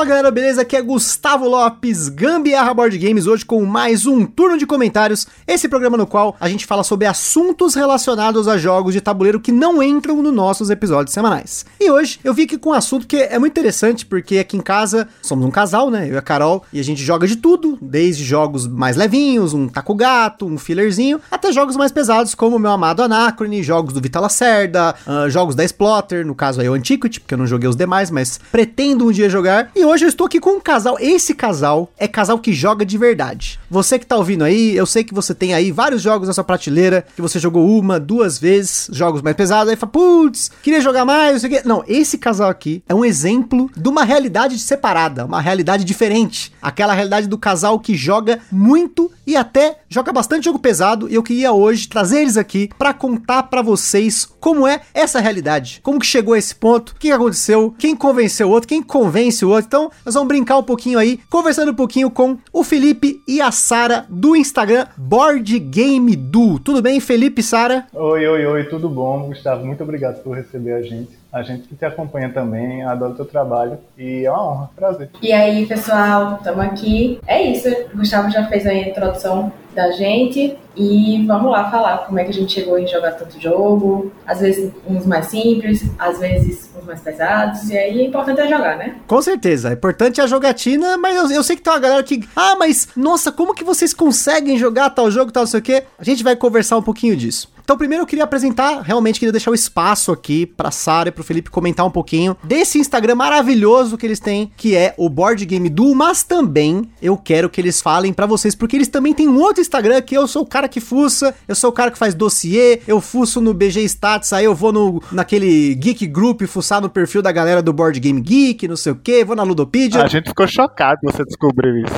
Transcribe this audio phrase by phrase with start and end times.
[0.00, 0.62] Fala galera, beleza?
[0.62, 5.26] Aqui é Gustavo Lopes, Gambiarra Board Games, hoje com mais um turno de comentários.
[5.46, 9.52] Esse programa no qual a gente fala sobre assuntos relacionados a jogos de tabuleiro que
[9.52, 11.66] não entram nos nossos episódios semanais.
[11.78, 14.62] E hoje eu vim aqui com um assunto que é muito interessante, porque aqui em
[14.62, 16.08] casa somos um casal, né?
[16.08, 19.68] Eu e a Carol, e a gente joga de tudo, desde jogos mais levinhos, um
[19.68, 24.00] taco gato, um fillerzinho, até jogos mais pesados, como o meu amado Anacrone, jogos do
[24.00, 27.68] Vital Lacerda, uh, jogos da Exploter, no caso aí o Antiquity, porque eu não joguei
[27.68, 29.70] os demais, mas pretendo um dia jogar.
[29.76, 30.96] E hoje eu estou aqui com um casal.
[31.00, 33.58] Esse casal é casal que joga de verdade.
[33.68, 36.44] Você que tá ouvindo aí, eu sei que você tem aí vários jogos na sua
[36.44, 41.04] prateleira, que você jogou uma, duas vezes, jogos mais pesados, aí fala, putz, queria jogar
[41.04, 41.62] mais, não sei o quê.
[41.64, 46.52] Não, esse casal aqui é um exemplo de uma realidade separada, uma realidade diferente.
[46.62, 51.08] Aquela realidade do casal que joga muito e até joga bastante jogo pesado.
[51.08, 55.80] E eu queria hoje trazer eles aqui para contar para vocês como é essa realidade,
[55.82, 59.44] como que chegou a esse ponto, o que aconteceu, quem convenceu o outro, quem convence
[59.44, 59.66] o outro.
[59.66, 63.52] Então, nós vamos brincar um pouquinho aí, conversando um pouquinho com o Felipe e a
[63.52, 66.58] Sara do Instagram Board Game Do.
[66.58, 67.86] Tudo bem, Felipe e Sara?
[67.92, 69.64] Oi, oi, oi, tudo bom, Gustavo?
[69.64, 71.20] Muito obrigado por receber a gente.
[71.32, 75.10] A gente que te acompanha também, adora o teu trabalho e é uma honra, prazer.
[75.22, 77.20] E aí, pessoal, estamos aqui.
[77.24, 82.18] É isso, o Gustavo já fez a introdução da gente e vamos lá falar como
[82.18, 86.18] é que a gente chegou em jogar tanto jogo, às vezes uns mais simples, às
[86.18, 88.96] vezes uns mais pesados, e aí é importante é jogar, né?
[89.06, 92.26] Com certeza, é importante a jogatina, mas eu, eu sei que tem uma galera que,
[92.34, 95.84] ah, mas nossa, como que vocês conseguem jogar tal jogo, tal, não sei o quê?
[95.98, 97.50] A gente vai conversar um pouquinho disso.
[97.70, 101.22] Então, primeiro eu queria apresentar, realmente queria deixar o espaço aqui pra Sara e pro
[101.22, 105.68] Felipe comentar um pouquinho desse Instagram maravilhoso que eles têm, que é o Board Game
[105.68, 109.38] Duo, mas também eu quero que eles falem para vocês, porque eles também têm um
[109.38, 112.12] outro Instagram que eu sou o cara que fuça, eu sou o cara que faz
[112.12, 116.90] dossiê, eu fuço no BG Stats, aí eu vou no, naquele Geek Group fuçar no
[116.90, 120.02] perfil da galera do Board Game Geek, não sei o que, vou na Ludopedia.
[120.02, 121.94] A gente ficou chocado você descobriu isso.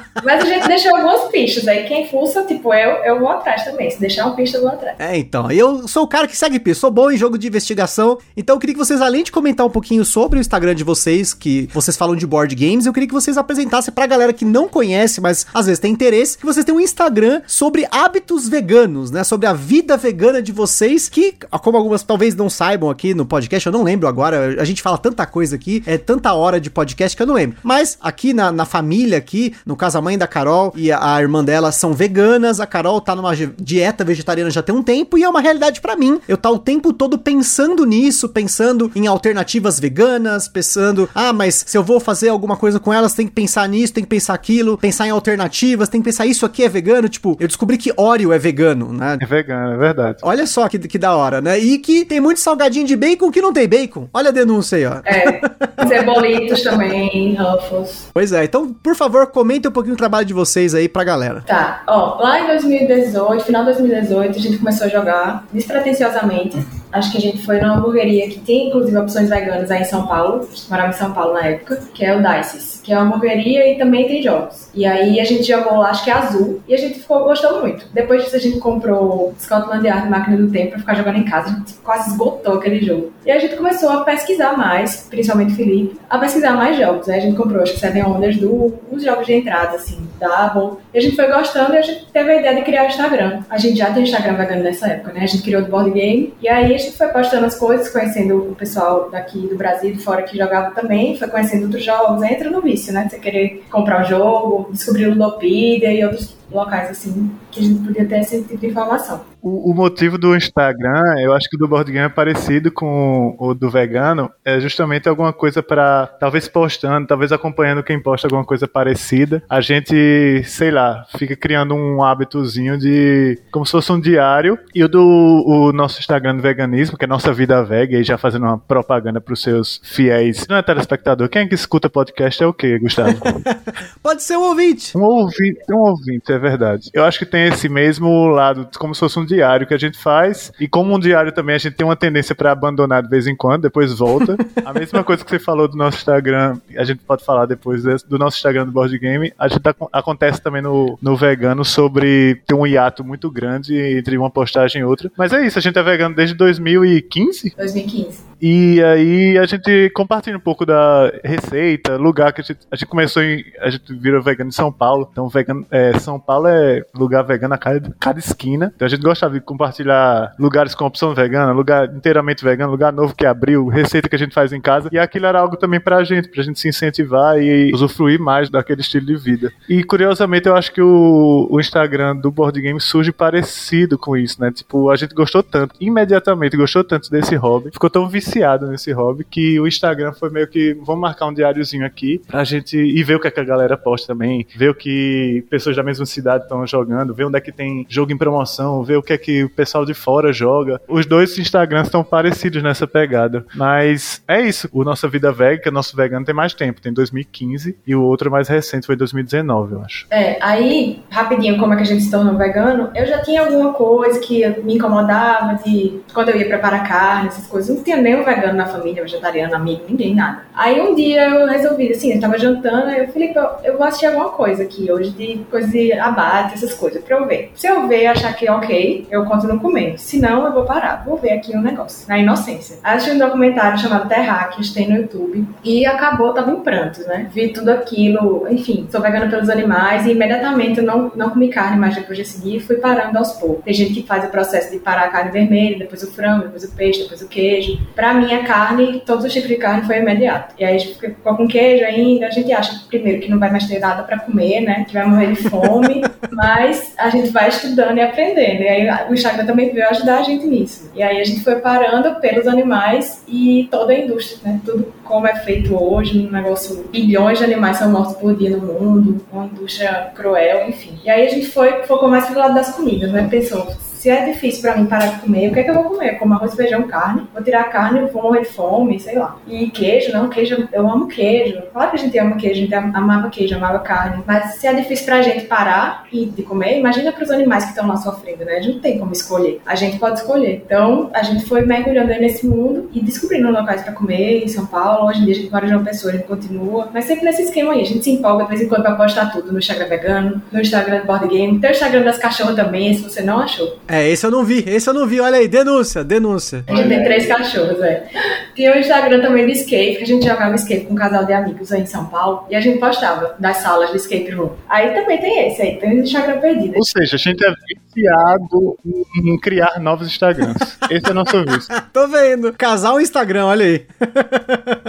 [0.24, 3.90] Mas a gente deixou algumas pistas, aí quem fuça, tipo, eu, eu vou atrás também,
[3.90, 4.96] se deixar uma pista eu vou atrás.
[4.98, 8.18] É, então, eu sou o cara que segue pista, sou bom em jogo de investigação,
[8.36, 11.34] então eu queria que vocês, além de comentar um pouquinho sobre o Instagram de vocês,
[11.34, 14.68] que vocês falam de board games, eu queria que vocês apresentassem pra galera que não
[14.68, 19.24] conhece, mas às vezes tem interesse, que vocês têm um Instagram sobre hábitos veganos, né?
[19.24, 23.66] Sobre a vida vegana de vocês, que, como algumas talvez não saibam aqui no podcast,
[23.66, 27.16] eu não lembro agora, a gente fala tanta coisa aqui, é tanta hora de podcast
[27.16, 27.58] que eu não lembro.
[27.62, 31.20] Mas aqui na, na família, aqui, no caso a mãe da Carol e a, a
[31.20, 35.24] irmã dela são veganas, a Carol tá numa dieta vegetariana já tem um tempo e
[35.24, 36.20] é uma realidade para mim.
[36.28, 41.76] Eu tá o tempo todo pensando nisso, pensando em alternativas veganas, pensando, ah, mas se
[41.76, 44.78] eu vou fazer alguma coisa com elas, tem que pensar nisso, tem que pensar aquilo,
[44.78, 47.08] pensar em alternativas, tem que pensar isso aqui é vegano.
[47.08, 49.18] Tipo, eu descobri que Oreo é vegano, né?
[49.20, 50.18] É vegano, é verdade.
[50.22, 51.58] Olha só que, que da hora, né?
[51.58, 54.08] E que tem muito salgadinho de bacon que não tem bacon.
[54.12, 55.00] Olha a denúncia aí, ó.
[55.04, 55.40] É,
[55.86, 58.08] cebolitos também, Ruffles.
[58.12, 61.42] Pois é, então, por favor, comente um pouquinho o trabalho de vocês aí pra galera.
[61.46, 66.64] Tá, ó, lá em 2018, final de 2018, a gente começou a jogar despretensiosamente.
[66.92, 70.06] Acho que a gente foi numa hamburgueria que tem, inclusive, opções veganas aí em São
[70.06, 70.48] Paulo.
[70.70, 73.78] Morava em São Paulo na época, que é o Dices, que é uma hamburgueria e
[73.78, 74.70] também tem jogos.
[74.74, 77.60] E aí a gente jogou lá, acho que é azul, e a gente ficou gostando
[77.60, 77.86] muito.
[77.92, 81.50] Depois disso a gente comprou Scotland Yard Máquina do Tempo pra ficar jogando em casa.
[81.50, 83.12] A gente quase esgotou aquele jogo.
[83.24, 87.08] E a gente começou a pesquisar mais, principalmente o Felipe, a pesquisar mais jogos.
[87.08, 90.78] Aí a gente comprou, acho que Seven Wonders do uns jogos de entrada, assim, Double.
[90.94, 93.40] E a gente foi gostando e a gente teve a ideia de criar o Instagram.
[93.50, 95.20] A gente já tem Instagram vegano nessa época, né?
[95.22, 96.32] A gente criou do board game.
[96.40, 99.98] E aí a gente foi postando as coisas, conhecendo o pessoal daqui do Brasil, de
[100.02, 102.22] fora que jogava também, foi conhecendo outros jogos.
[102.22, 103.08] Entra no vício, né?
[103.08, 107.80] Você querer comprar um jogo, descobrir o Ludopedia e outros locais assim que a gente
[107.86, 109.24] podia ter esse tipo de informação.
[109.42, 113.36] O, o, motivo do Instagram, eu acho que o do board game é parecido com
[113.38, 118.44] o do vegano, é justamente alguma coisa para talvez postando, talvez acompanhando quem posta alguma
[118.44, 119.42] coisa parecida.
[119.48, 124.58] A gente, sei lá, fica criando um hábitozinho de como se fosse um diário.
[124.74, 128.18] E o do o nosso Instagram do veganismo, que é nossa vida vega, e já
[128.18, 131.28] fazendo uma propaganda para os seus fiéis, não é telespectador.
[131.28, 133.16] Quem é que escuta podcast é o quê, Gustavo?
[134.02, 134.96] Pode ser um ouvinte.
[134.96, 136.90] Um ouvinte, um ouvinte é verdade.
[136.92, 139.98] Eu acho que tem esse mesmo lado, como se fosse um diário que a gente
[139.98, 143.26] faz, e como um diário também a gente tem uma tendência para abandonar de vez
[143.26, 144.36] em quando, depois volta.
[144.64, 148.18] a mesma coisa que você falou do nosso Instagram, a gente pode falar depois do
[148.18, 152.54] nosso Instagram do Board Game, a gente tá, acontece também no, no vegano sobre ter
[152.54, 155.10] um hiato muito grande entre uma postagem e outra.
[155.16, 157.54] Mas é isso, a gente é vegano desde 2015?
[157.56, 158.36] 2015.
[158.40, 162.88] E aí a gente compartilha um pouco da receita, lugar que a gente, a gente
[162.88, 163.42] começou em.
[163.60, 165.08] A gente virou vegano em São Paulo.
[165.10, 168.72] Então, vegano, é, São Paulo é lugar vegano a cada, cada esquina.
[168.74, 173.14] Então a gente gostava de compartilhar lugares com opção vegana, lugar inteiramente vegano, lugar novo
[173.14, 174.88] que abriu, receita que a gente faz em casa.
[174.90, 178.80] E aquilo era algo também pra gente, pra gente se incentivar e usufruir mais daquele
[178.80, 179.52] estilo de vida.
[179.68, 184.40] E curiosamente, eu acho que o, o Instagram do Board Game surge parecido com isso,
[184.40, 184.50] né?
[184.50, 189.24] Tipo, a gente gostou tanto, imediatamente gostou tanto desse hobby, ficou tão viciado nesse hobby
[189.24, 193.16] que o Instagram foi meio que vamos marcar um diáriozinho aqui pra gente e ver
[193.16, 196.44] o que, é que a galera posta também, ver o que pessoas da mesma cidade
[196.44, 199.44] estão jogando, ver onde é que tem jogo em promoção, ver o que é que
[199.44, 200.80] o pessoal de fora joga.
[200.88, 204.68] Os dois Instagrams estão parecidos nessa pegada, mas é isso.
[204.72, 208.02] O Nossa Vida Vega, que é nosso vegano, tem mais tempo, tem 2015 e o
[208.02, 210.06] outro mais recente foi 2019, eu acho.
[210.10, 213.72] É, aí, rapidinho, como é que a gente se tornou vegano, eu já tinha alguma
[213.72, 218.24] coisa que me incomodava de quando eu ia preparar carne, essas coisas, não tinha nenhum
[218.24, 220.42] vegano na família, vegetariano, amigo, ninguém, nada.
[220.54, 223.34] Aí um dia eu resolvi, assim, eu tava jantando, aí eu falei,
[223.64, 227.26] eu vou assistir alguma coisa aqui hoje de coisa de abate, essas coisas, pra eu
[227.26, 227.52] ver.
[227.54, 229.98] Se eu ver e achar que é ok, eu continuo comendo.
[229.98, 231.04] Se não, eu vou parar.
[231.04, 232.78] Vou ver aqui um negócio, na inocência.
[232.82, 237.28] Assisti um documentário chamado Terráqueos, tem no YouTube, e acabou, tava em prantos, né?
[237.32, 241.78] Vi tudo aquilo, enfim, sou vegana pelos animais, e imediatamente eu não, não comi carne
[241.78, 243.64] mais depois de seguir, fui parando aos poucos.
[243.64, 246.64] Tem gente que faz o processo de parar a carne vermelha, depois o frango, depois
[246.64, 247.78] o peixe, depois o queijo.
[247.94, 250.54] Pra mim, a carne, todos os tipos de carne foi imediato.
[250.58, 252.26] E aí a gente ficou com queijo ainda.
[252.26, 254.84] A gente acha, primeiro, que não vai mais ter nada pra comer, né?
[254.86, 255.95] Que vai morrer de fome.
[256.32, 258.62] Mas a gente vai estudando e aprendendo.
[258.62, 260.90] E aí o Instagram também veio ajudar a gente nisso.
[260.94, 264.60] E aí a gente foi parando pelos animais e toda a indústria, né?
[264.64, 268.66] Tudo como é feito hoje, um negócio, bilhões de animais são mortos por dia no
[268.66, 270.98] mundo, uma indústria cruel, enfim.
[271.04, 273.26] E aí a gente foi, focou mais pro lado das comidas, né?
[273.30, 273.66] Pensou,
[273.98, 276.14] se é difícil para mim parar de comer, o que é que eu vou comer?
[276.14, 277.26] Eu como arroz, feijão, carne.
[277.32, 279.36] Vou tirar a carne, vou morrer de fome, sei lá.
[279.46, 281.62] E queijo, não, queijo, eu amo queijo.
[281.72, 284.22] Claro que a gente ama queijo, a gente amava queijo, amava carne.
[284.26, 287.86] Mas se é difícil pra gente parar e de comer, imagina pros animais que estão
[287.86, 288.56] lá sofrendo, né?
[288.56, 289.60] A gente não tem como escolher.
[289.64, 290.62] A gente pode escolher.
[290.64, 294.66] Então, a gente foi mergulhando aí nesse mundo e descobrindo locais para comer em São
[294.66, 295.08] Paulo.
[295.08, 296.88] Hoje em dia a gente mora em João Pessoa, a gente continua.
[296.92, 297.82] Mas sempre nesse esquema aí.
[297.82, 300.60] A gente se empolga de vez em quando pra postar tudo no Instagram vegano, no
[300.60, 301.58] Instagram do Board Game.
[301.58, 303.78] Tem o Instagram das cachorras também, se você não achou.
[303.88, 305.20] É, esse eu não vi, esse eu não vi.
[305.20, 306.64] Olha aí, denúncia, denúncia.
[306.66, 308.08] A gente tem três cachorros, é.
[308.54, 311.32] Tinha o Instagram também do escape, que a gente jogava escape com um casal de
[311.32, 312.46] amigos aí em São Paulo.
[312.50, 314.50] E a gente postava das salas de escape room.
[314.68, 316.76] Aí também tem esse aí, tem o Instagram perdido.
[316.76, 317.52] Ou seja, a gente é
[317.94, 318.78] viciado
[319.24, 320.78] em criar novos Instagrams.
[320.90, 321.74] Esse é o nosso vício.
[321.92, 322.52] Tô vendo.
[322.54, 323.86] Casal Instagram, olha aí.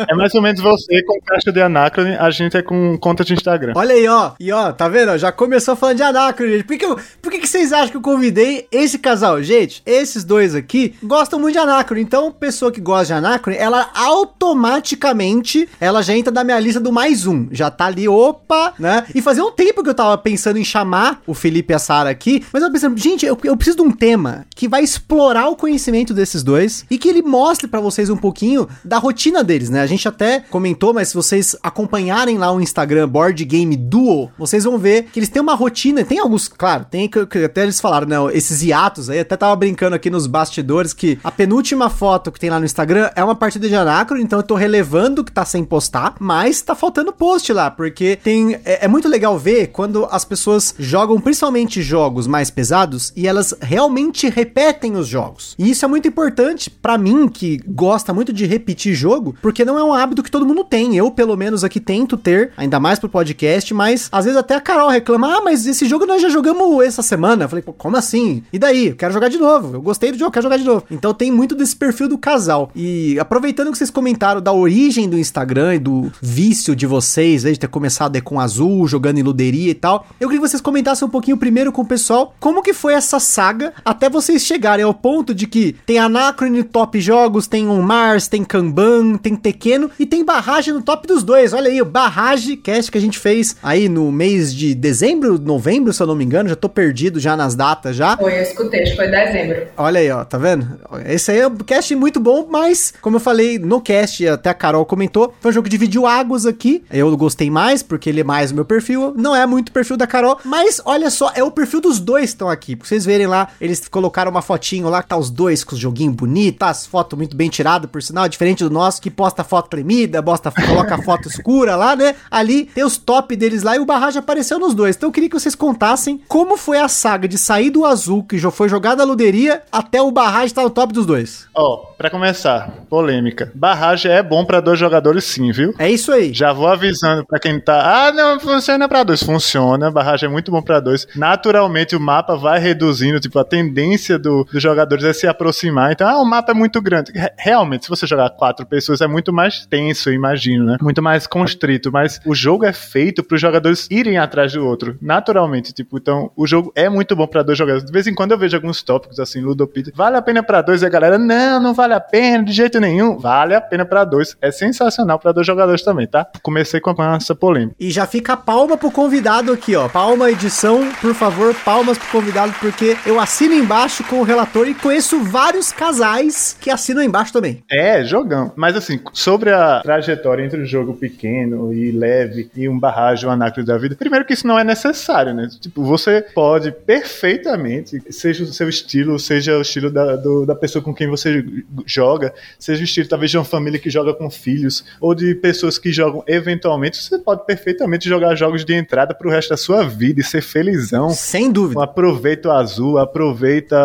[0.10, 3.34] é mais ou menos você com caixa de Anacrone, a gente é com conta de
[3.34, 3.74] Instagram.
[3.76, 4.32] Olha aí, ó.
[4.40, 5.18] E ó, tá vendo?
[5.18, 6.64] Já começou falando de Anacrone.
[6.64, 9.42] Por que, eu, por que, que vocês acham que eu convidei esse casal?
[9.42, 12.04] Gente, esses dois aqui gostam muito de Anacrone.
[12.04, 16.92] Então, pessoa que gosta de Anacrone, ela automaticamente, ela já entra na minha lista do
[16.92, 17.48] mais um.
[17.51, 19.06] Já tá ali, opa, né?
[19.16, 22.12] E fazia um tempo que eu tava pensando em chamar o Felipe e a Sara
[22.12, 25.56] aqui, mas eu pensando, gente, eu, eu preciso de um tema que vai explorar o
[25.56, 29.81] conhecimento desses dois e que ele mostre para vocês um pouquinho da rotina deles, né?
[29.81, 34.63] A gente até comentou, mas se vocês acompanharem lá o Instagram Board Game Duo, vocês
[34.63, 37.80] vão ver que eles têm uma rotina, tem alguns, claro, tem que, que até eles
[37.80, 42.31] falaram, né, esses hiatos aí, até tava brincando aqui nos bastidores que a penúltima foto
[42.31, 45.31] que tem lá no Instagram é uma partida de Anacron, então eu tô relevando que
[45.31, 49.67] tá sem postar, mas tá faltando post lá, porque tem é, é muito legal ver
[49.67, 55.55] quando as pessoas jogam principalmente jogos mais pesados e elas realmente repetem os jogos.
[55.57, 59.77] E isso é muito importante para mim que gosta muito de repetir jogo, porque não
[59.77, 60.96] é um hábito que todo mundo tem.
[60.96, 64.62] Eu, pelo menos aqui tento ter, ainda mais pro podcast, mas às vezes até a
[64.62, 67.46] Carol reclama: "Ah, mas esse jogo nós já jogamos essa semana".
[67.46, 68.43] Eu falei: "Como assim?
[68.51, 68.60] E?
[68.74, 69.75] Eu quero jogar de novo.
[69.75, 70.83] Eu gostei do jogo, quero jogar de novo".
[70.91, 72.71] Então tem muito desse perfil do casal.
[72.75, 77.57] E aproveitando que vocês comentaram da origem do Instagram e do vício de vocês, de
[77.57, 81.12] ter começado com azul, jogando em luderia e tal, eu queria que vocês comentassem um
[81.12, 85.33] pouquinho primeiro com o pessoal como que foi essa saga até vocês chegarem ao ponto
[85.33, 90.24] de que tem Anacrone top jogos, tem On Mars, tem Kanban, tem Tequeno e tem
[90.24, 91.53] Barrage no top dos dois.
[91.53, 95.93] Olha aí, o Barrage Cast que a gente fez aí no mês de dezembro, novembro,
[95.93, 98.17] se eu não me engano, já tô perdido já nas datas já.
[98.17, 99.68] Foi escutei, acho que foi dezembro.
[99.78, 100.80] Olha aí, ó, tá vendo?
[101.06, 104.54] Esse aí é um cast muito bom, mas, como eu falei no cast, até a
[104.54, 106.84] Carol comentou, foi um jogo que dividiu águas aqui.
[106.92, 109.14] Eu gostei mais, porque ele é mais o meu perfil.
[109.16, 112.26] Não é muito o perfil da Carol, mas olha só, é o perfil dos dois
[112.26, 112.76] que estão aqui.
[112.76, 115.80] Pra vocês verem lá, eles colocaram uma fotinho lá que tá os dois com os
[115.80, 119.44] joguinhos bonitos, tá as fotos muito bem tiradas, por sinal, diferente do nosso, que posta
[119.44, 122.16] foto tremida, bosta, coloca foto escura lá, né?
[122.32, 124.96] Ali tem os top deles lá e o Barrage apareceu nos dois.
[124.96, 128.38] Então eu queria que vocês contassem como foi a saga de sair do azul, que
[128.51, 131.48] foi jogada a luderia, até o Barrage estar no top dos dois.
[131.56, 133.51] Ó, oh, pra começar, polêmica.
[133.56, 135.74] Barragem é bom pra dois jogadores sim, viu?
[135.80, 136.34] É isso aí.
[136.34, 138.08] Já vou avisando pra quem tá.
[138.08, 139.24] Ah, não, funciona pra dois.
[139.24, 141.08] Funciona, barragem é muito bom pra dois.
[141.16, 145.92] Naturalmente o mapa vai reduzindo, tipo, a tendência do, dos jogadores é se aproximar.
[145.92, 147.12] Então, ah, o mapa é muito grande.
[147.38, 150.77] Realmente, se você jogar quatro pessoas, é muito mais tenso, imagino, né?
[150.82, 151.92] Muito mais constrito.
[151.92, 155.74] Mas o jogo é feito para os jogadores irem atrás do outro, naturalmente.
[155.74, 157.86] Tipo, então, o jogo é muito bom para dois jogadores.
[157.86, 159.92] De vez em quando eu vejo alguns tópicos assim, Ludopita.
[159.96, 160.82] Vale a pena para dois?
[160.82, 163.17] E a galera, não, não vale a pena de jeito nenhum.
[163.17, 164.36] Vale a pena para dois.
[164.41, 166.27] É sensacional para dois jogadores também, tá?
[166.41, 167.75] Comecei com essa polêmica.
[167.79, 169.88] E já fica a palma pro convidado aqui, ó.
[169.88, 174.74] Palma edição, por favor, palmas pro convidado, porque eu assino embaixo com o relator e
[174.74, 177.63] conheço vários casais que assinam embaixo também.
[177.70, 178.51] É, jogão.
[178.56, 183.32] Mas assim, sobre a trajetória entre o jogo pequeno e leve e um barragem, um
[183.32, 185.48] anacro da vida, primeiro que isso não é necessário, né?
[185.60, 190.84] Tipo, você pode perfeitamente, seja o seu estilo, seja o estilo da, do, da pessoa
[190.84, 191.44] com quem você
[191.86, 195.77] joga, seja o estilo talvez de uma família que joga com filhos, ou de pessoas
[195.77, 200.22] que jogam eventualmente, você pode perfeitamente jogar jogos de entrada pro resto da sua vida
[200.22, 201.10] e ser felizão.
[201.10, 201.84] Sem dúvida.
[201.84, 203.77] Aproveita o azul, aproveita,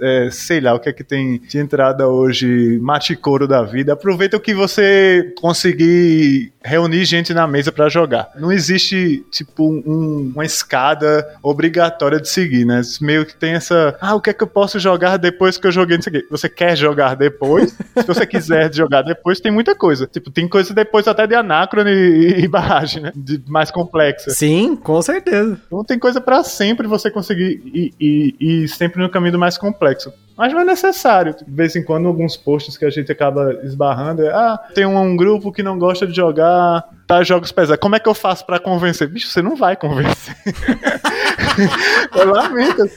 [0.00, 3.92] é, sei lá, o que é que tem de entrada hoje, mate couro da vida,
[3.92, 8.30] aproveita o que você conseguir reunir gente na mesa para jogar.
[8.38, 12.82] Não existe, tipo, um, uma escada obrigatória de seguir, né?
[13.00, 13.96] Meio que tem essa.
[14.00, 16.26] Ah, o que é que eu posso jogar depois que eu joguei nisso aqui?
[16.30, 17.25] Você quer jogar depois?
[17.96, 20.06] Se você quiser jogar depois, tem muita coisa.
[20.06, 23.12] Tipo, tem coisa depois até de Anacrone e, e barragem, né?
[23.14, 24.30] De mais complexa.
[24.30, 25.60] Sim, com certeza.
[25.66, 30.12] Então tem coisa para sempre você conseguir ir, ir, ir sempre no caminho mais complexo.
[30.36, 31.34] Mas não é necessário.
[31.34, 34.98] De vez em quando, alguns posts que a gente acaba esbarrando é: ah, tem um,
[34.98, 37.80] um grupo que não gosta de jogar tá jogos pesados.
[37.80, 39.08] Como é que eu faço para convencer?
[39.08, 40.36] Bicho, você não vai convencer.
[42.14, 42.90] eu lamento.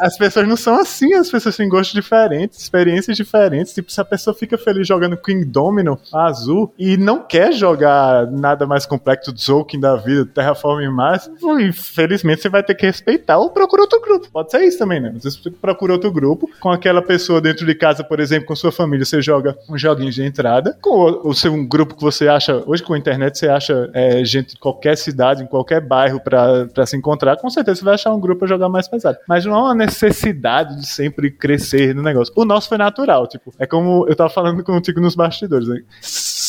[0.00, 3.74] As pessoas não são assim, as pessoas têm gostos diferentes, experiências diferentes.
[3.74, 8.66] Tipo, se a pessoa fica feliz jogando King Domino azul e não quer jogar nada
[8.66, 11.28] mais complexo, Zolkin da vida, Terraform Mars,
[11.60, 14.28] infelizmente você vai ter que respeitar ou procurar outro grupo.
[14.32, 15.12] Pode ser isso também, né?
[15.16, 18.54] Às vezes você procura outro grupo, com aquela pessoa dentro de casa, por exemplo, com
[18.54, 22.28] sua família, você joga um joguinho de entrada, com o seu um grupo que você
[22.28, 23.55] acha, hoje com a internet você acha
[23.92, 27.94] é, gente de qualquer cidade, em qualquer bairro para se encontrar, com certeza você vai
[27.94, 29.18] achar um grupo para jogar mais pesado.
[29.28, 32.32] Mas não há uma necessidade de sempre crescer no negócio.
[32.36, 35.82] O nosso foi natural, tipo, é como eu tava falando contigo nos bastidores, né?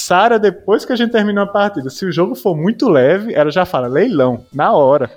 [0.08, 3.52] Sara, depois que a gente terminou a partida, se o jogo for muito leve, ela
[3.52, 5.12] já fala leilão, na hora.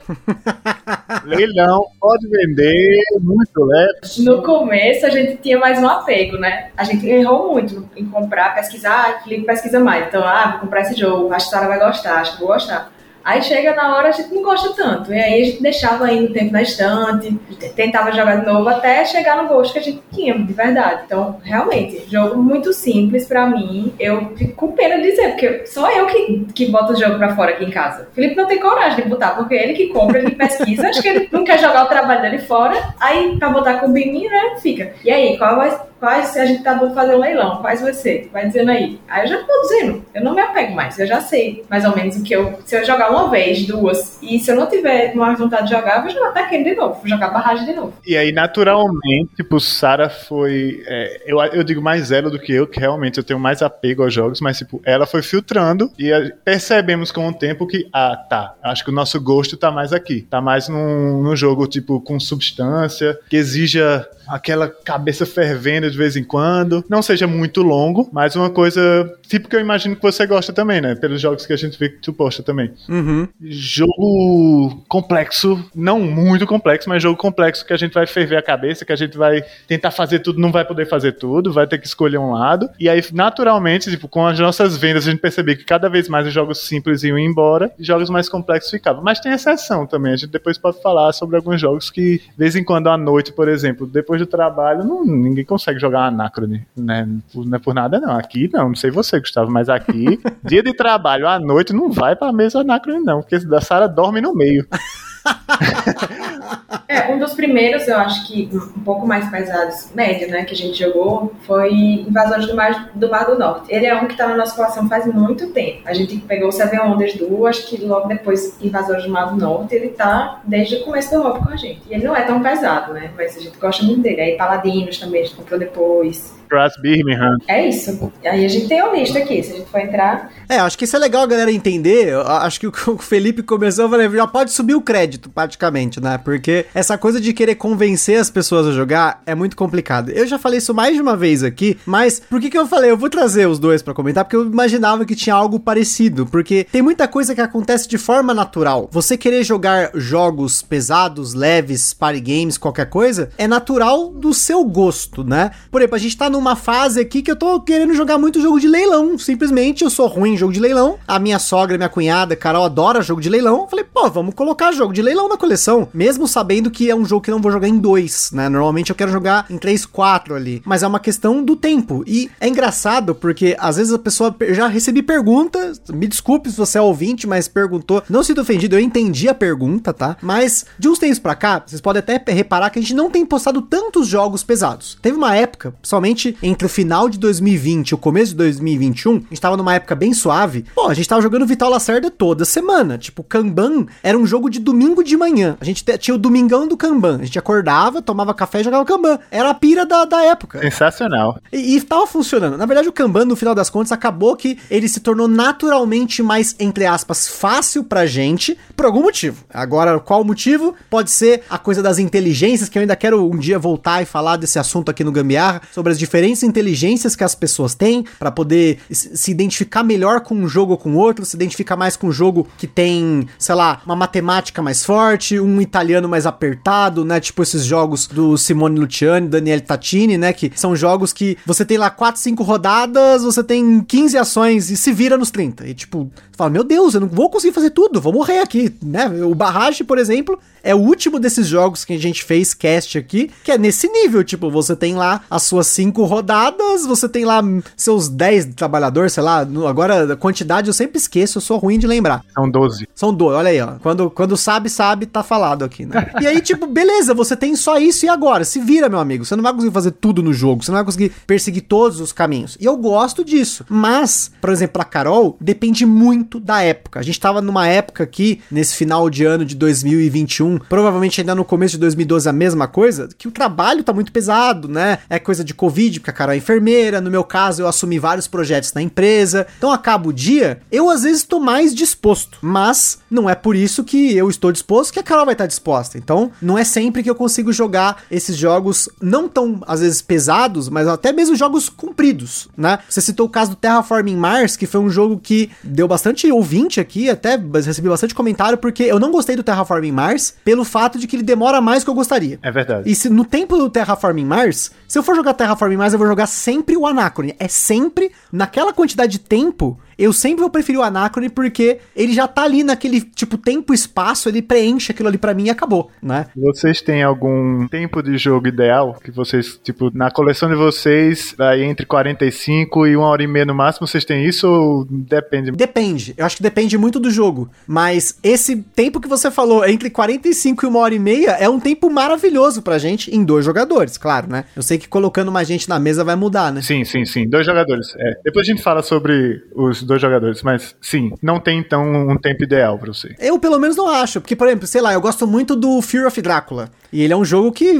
[1.24, 4.00] leilão, pode vender, muito leve.
[4.18, 6.72] No começo a gente tinha mais um apego, né?
[6.76, 10.08] A gente errou muito em comprar, pesquisar, ah, Felipe pesquisa mais.
[10.08, 12.48] Então, ah, vou comprar esse jogo, acho que a Sara vai gostar, acho que vou
[12.48, 12.90] gostar.
[13.24, 15.12] Aí chega na hora a gente não gosta tanto.
[15.12, 17.32] E aí a gente deixava aí no tempo na estante,
[17.76, 21.02] tentava jogar de novo até chegar no gosto que a gente tinha, de verdade.
[21.06, 23.92] Então, realmente, jogo muito simples pra mim.
[23.98, 27.34] Eu fico com pena de dizer, porque só eu que, que boto o jogo pra
[27.34, 28.08] fora aqui em casa.
[28.10, 31.08] O Felipe não tem coragem de botar, porque ele que compra, ele pesquisa, acho que
[31.08, 32.94] ele não quer jogar o trabalho dele fora.
[32.98, 34.92] Aí, pra botar com o Bininho, né, fica.
[35.04, 38.30] E aí, qual vai quais a gente tá bom fazer um leilão, quais ser?
[38.32, 38.98] Vai dizendo aí.
[39.06, 41.94] Aí eu já tô dizendo, eu não me apego mais, eu já sei mais ou
[41.94, 42.58] menos o que eu.
[42.64, 45.96] Se eu jogar uma vez, duas, e se eu não tiver mais vontade de jogar,
[45.96, 47.92] eu vou jogar aquele de novo, vou jogar barragem de novo.
[48.06, 50.82] E aí, naturalmente, tipo, Sara foi.
[50.86, 54.02] É, eu, eu digo mais ela do que eu, que realmente eu tenho mais apego
[54.02, 56.10] aos jogos, mas, tipo, ela foi filtrando e
[56.44, 60.22] percebemos com o tempo que, ah, tá, acho que o nosso gosto tá mais aqui.
[60.22, 66.16] Tá mais num, num jogo, tipo, com substância, que exija aquela cabeça fervendo de vez
[66.16, 66.84] em quando.
[66.88, 68.80] Não seja muito longo, mas uma coisa
[69.26, 70.94] tipo que eu imagino que você gosta também, né?
[70.94, 72.72] Pelos jogos que a gente vê que tu posta também.
[72.88, 73.28] Uhum.
[73.42, 78.84] Jogo complexo, não muito complexo, mas jogo complexo que a gente vai ferver a cabeça,
[78.84, 81.86] que a gente vai tentar fazer tudo, não vai poder fazer tudo, vai ter que
[81.86, 82.68] escolher um lado.
[82.78, 86.26] E aí, naturalmente, tipo, com as nossas vendas, a gente percebeu que cada vez mais
[86.26, 89.02] os jogos simples iam embora e jogos mais complexos ficavam.
[89.02, 90.12] Mas tem exceção também.
[90.12, 93.32] A gente depois pode falar sobre alguns jogos que, de vez em quando, à noite,
[93.32, 97.08] por exemplo, depois do trabalho, não, ninguém consegue jogar Anacrone, né?
[97.34, 98.16] Não é por nada, não.
[98.16, 102.14] Aqui não, não sei você, Gustavo, mas aqui, dia de trabalho à noite, não vai
[102.14, 104.66] pra mesa Anacrone, não, porque a Sara dorme no meio.
[106.90, 110.56] É, um dos primeiros, eu acho que um pouco mais pesados, médio, né, que a
[110.56, 113.72] gente jogou, foi Invasores do Mar do, Mar do Norte.
[113.72, 115.82] Ele é um que tá na nossa coleção faz muito tempo.
[115.84, 119.36] A gente pegou o Seven Wonders do, acho que logo depois Invasores do Mar do
[119.36, 121.80] Norte, ele tá desde o começo do hobby com a gente.
[121.88, 124.20] E ele não é tão pesado, né, mas a gente gosta muito dele.
[124.20, 126.39] Aí Paladinos também a gente comprou depois.
[126.50, 127.38] Brass Birmingham.
[127.46, 128.12] É isso.
[128.24, 130.30] Aí a gente tem uma lista aqui, se a gente for entrar.
[130.48, 132.08] É, acho que isso é legal a galera entender.
[132.08, 136.18] Eu acho que o Felipe começou, eu falei, já pode subir o crédito, praticamente, né?
[136.18, 140.10] Porque essa coisa de querer convencer as pessoas a jogar é muito complicado.
[140.10, 142.90] Eu já falei isso mais de uma vez aqui, mas por que que eu falei?
[142.90, 146.26] Eu vou trazer os dois para comentar, porque eu imaginava que tinha algo parecido.
[146.26, 148.88] Porque tem muita coisa que acontece de forma natural.
[148.90, 155.22] Você querer jogar jogos pesados, leves, party games, qualquer coisa, é natural do seu gosto,
[155.22, 155.52] né?
[155.70, 158.40] Por exemplo, a gente tá no numa fase aqui que eu tô querendo jogar muito
[158.40, 159.18] jogo de leilão.
[159.18, 160.98] Simplesmente eu sou ruim em jogo de leilão.
[161.06, 163.68] A minha sogra, minha cunhada, Carol, adora jogo de leilão.
[163.68, 165.86] Falei, pô, vamos colocar jogo de leilão na coleção.
[165.92, 168.48] Mesmo sabendo que é um jogo que não vou jogar em dois, né?
[168.48, 170.62] Normalmente eu quero jogar em três, quatro ali.
[170.64, 172.02] Mas é uma questão do tempo.
[172.06, 174.34] E é engraçado porque às vezes a pessoa.
[174.40, 175.82] Eu já recebi perguntas.
[175.92, 178.02] Me desculpe se você é ouvinte, mas perguntou.
[178.08, 180.16] Não sinto ofendido, eu entendi a pergunta, tá?
[180.22, 183.26] Mas de uns tempos pra cá, vocês podem até reparar que a gente não tem
[183.26, 184.96] postado tantos jogos pesados.
[185.02, 189.20] Teve uma época, somente entre o final de 2020 e o começo de 2021, a
[189.20, 190.64] gente tava numa época bem suave.
[190.74, 192.98] Pô, a gente tava jogando Vital Lacerda toda semana.
[192.98, 195.56] Tipo, Kanban era um jogo de domingo de manhã.
[195.60, 197.18] A gente tinha o domingão do Kanban.
[197.20, 199.18] A gente acordava, tomava café e jogava Kanban.
[199.30, 200.60] Era a pira da, da época.
[200.60, 201.38] Sensacional.
[201.52, 202.56] E, e tava funcionando.
[202.56, 206.54] Na verdade, o Kanban, no final das contas, acabou que ele se tornou naturalmente mais,
[206.58, 209.44] entre aspas, fácil pra gente, por algum motivo.
[209.52, 210.74] Agora, qual motivo?
[210.88, 214.36] Pode ser a coisa das inteligências, que eu ainda quero um dia voltar e falar
[214.36, 218.30] desse assunto aqui no Gambiarra, sobre as diferenças diferentes inteligências que as pessoas têm para
[218.30, 222.12] poder se identificar melhor com um jogo ou com outro, se identificar mais com um
[222.12, 227.18] jogo que tem, sei lá, uma matemática mais forte, um italiano mais apertado, né?
[227.20, 230.32] Tipo esses jogos do Simone Luciani, Daniele Tatini, né?
[230.32, 234.76] Que são jogos que você tem lá 4, 5 rodadas, você tem 15 ações e
[234.76, 235.66] se vira nos 30.
[235.66, 236.10] E tipo,
[236.40, 239.08] fala, meu Deus, eu não vou conseguir fazer tudo, vou morrer aqui, né?
[239.24, 243.30] O Barrage, por exemplo, é o último desses jogos que a gente fez cast aqui,
[243.44, 247.42] que é nesse nível, tipo, você tem lá as suas 5 rodadas, você tem lá
[247.76, 251.86] seus 10 trabalhadores, sei lá, agora a quantidade eu sempre esqueço, eu sou ruim de
[251.86, 252.24] lembrar.
[252.34, 252.88] São 12.
[252.94, 253.72] São 12, olha aí, ó.
[253.82, 256.10] Quando, quando sabe, sabe, tá falado aqui, né?
[256.20, 258.44] e aí, tipo, beleza, você tem só isso e agora?
[258.44, 259.24] Se vira, meu amigo.
[259.24, 262.12] Você não vai conseguir fazer tudo no jogo, você não vai conseguir perseguir todos os
[262.12, 262.56] caminhos.
[262.60, 263.64] E eu gosto disso.
[263.68, 267.00] Mas, por exemplo, a Carol, depende muito da época.
[267.00, 271.44] A gente tava numa época aqui, nesse final de ano de 2021, provavelmente ainda no
[271.44, 274.98] começo de 2012 a mesma coisa, que o trabalho tá muito pesado, né?
[275.08, 278.26] É coisa de Covid, porque a Carol é enfermeira, no meu caso eu assumi vários
[278.26, 279.46] projetos na empresa.
[279.56, 283.82] Então acaba o dia, eu às vezes estou mais disposto, mas não é por isso
[283.82, 285.96] que eu estou disposto que a Carol vai estar disposta.
[285.96, 290.68] Então não é sempre que eu consigo jogar esses jogos não tão às vezes pesados,
[290.68, 292.78] mas até mesmo jogos compridos, né?
[292.88, 296.80] Você citou o caso do Terraforming Mars, que foi um jogo que deu bastante ouvinte
[296.80, 301.06] aqui, até recebi bastante comentário porque eu não gostei do Terraforming Mars pelo fato de
[301.06, 302.38] que ele demora mais do que eu gostaria.
[302.42, 302.90] É verdade.
[302.90, 306.08] E se no tempo do Terraforming Mars, se eu for jogar Terraforming Mars, eu vou
[306.08, 307.36] jogar sempre o Anacrone.
[307.38, 312.26] É sempre naquela quantidade de tempo eu sempre vou preferir o Anacrone porque ele já
[312.26, 316.26] tá ali naquele, tipo, tempo espaço, ele preenche aquilo ali para mim e acabou, né?
[316.34, 321.62] Vocês têm algum tempo de jogo ideal que vocês, tipo, na coleção de vocês, aí
[321.62, 325.50] entre 45 e uma hora e meia no máximo, vocês têm isso ou depende?
[325.50, 326.14] Depende.
[326.16, 327.50] Eu acho que depende muito do jogo.
[327.66, 331.60] Mas esse tempo que você falou, entre 45 e uma hora e meia, é um
[331.60, 334.44] tempo maravilhoso pra gente em dois jogadores, claro, né?
[334.56, 336.62] Eu sei que colocando mais gente na mesa vai mudar, né?
[336.62, 337.28] Sim, sim, sim.
[337.28, 337.94] Dois jogadores.
[337.98, 338.20] É.
[338.24, 342.44] Depois a gente fala sobre os dois jogadores, mas sim, não tem então um tempo
[342.44, 343.14] ideal para você.
[343.18, 346.06] Eu pelo menos não acho, porque por exemplo, sei lá, eu gosto muito do Fear
[346.06, 346.70] of Drácula.
[346.92, 347.74] E ele é um jogo que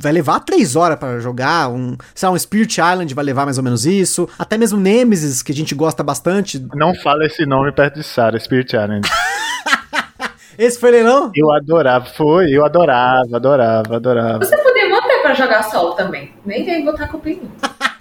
[0.00, 3.58] vai levar três horas para jogar, um, sei lá, um Spirit Island vai levar mais
[3.58, 6.58] ou menos isso, até mesmo Nemesis, que a gente gosta bastante.
[6.74, 9.08] Não fala esse nome perto de Sarah, Spirit Island.
[10.58, 11.32] Esse foi leilão?
[11.34, 14.44] Eu adorava, foi, eu adorava, adorava, adorava.
[14.44, 16.34] Você podia manter pra jogar solo também.
[16.44, 17.40] Nem vem botar cupim.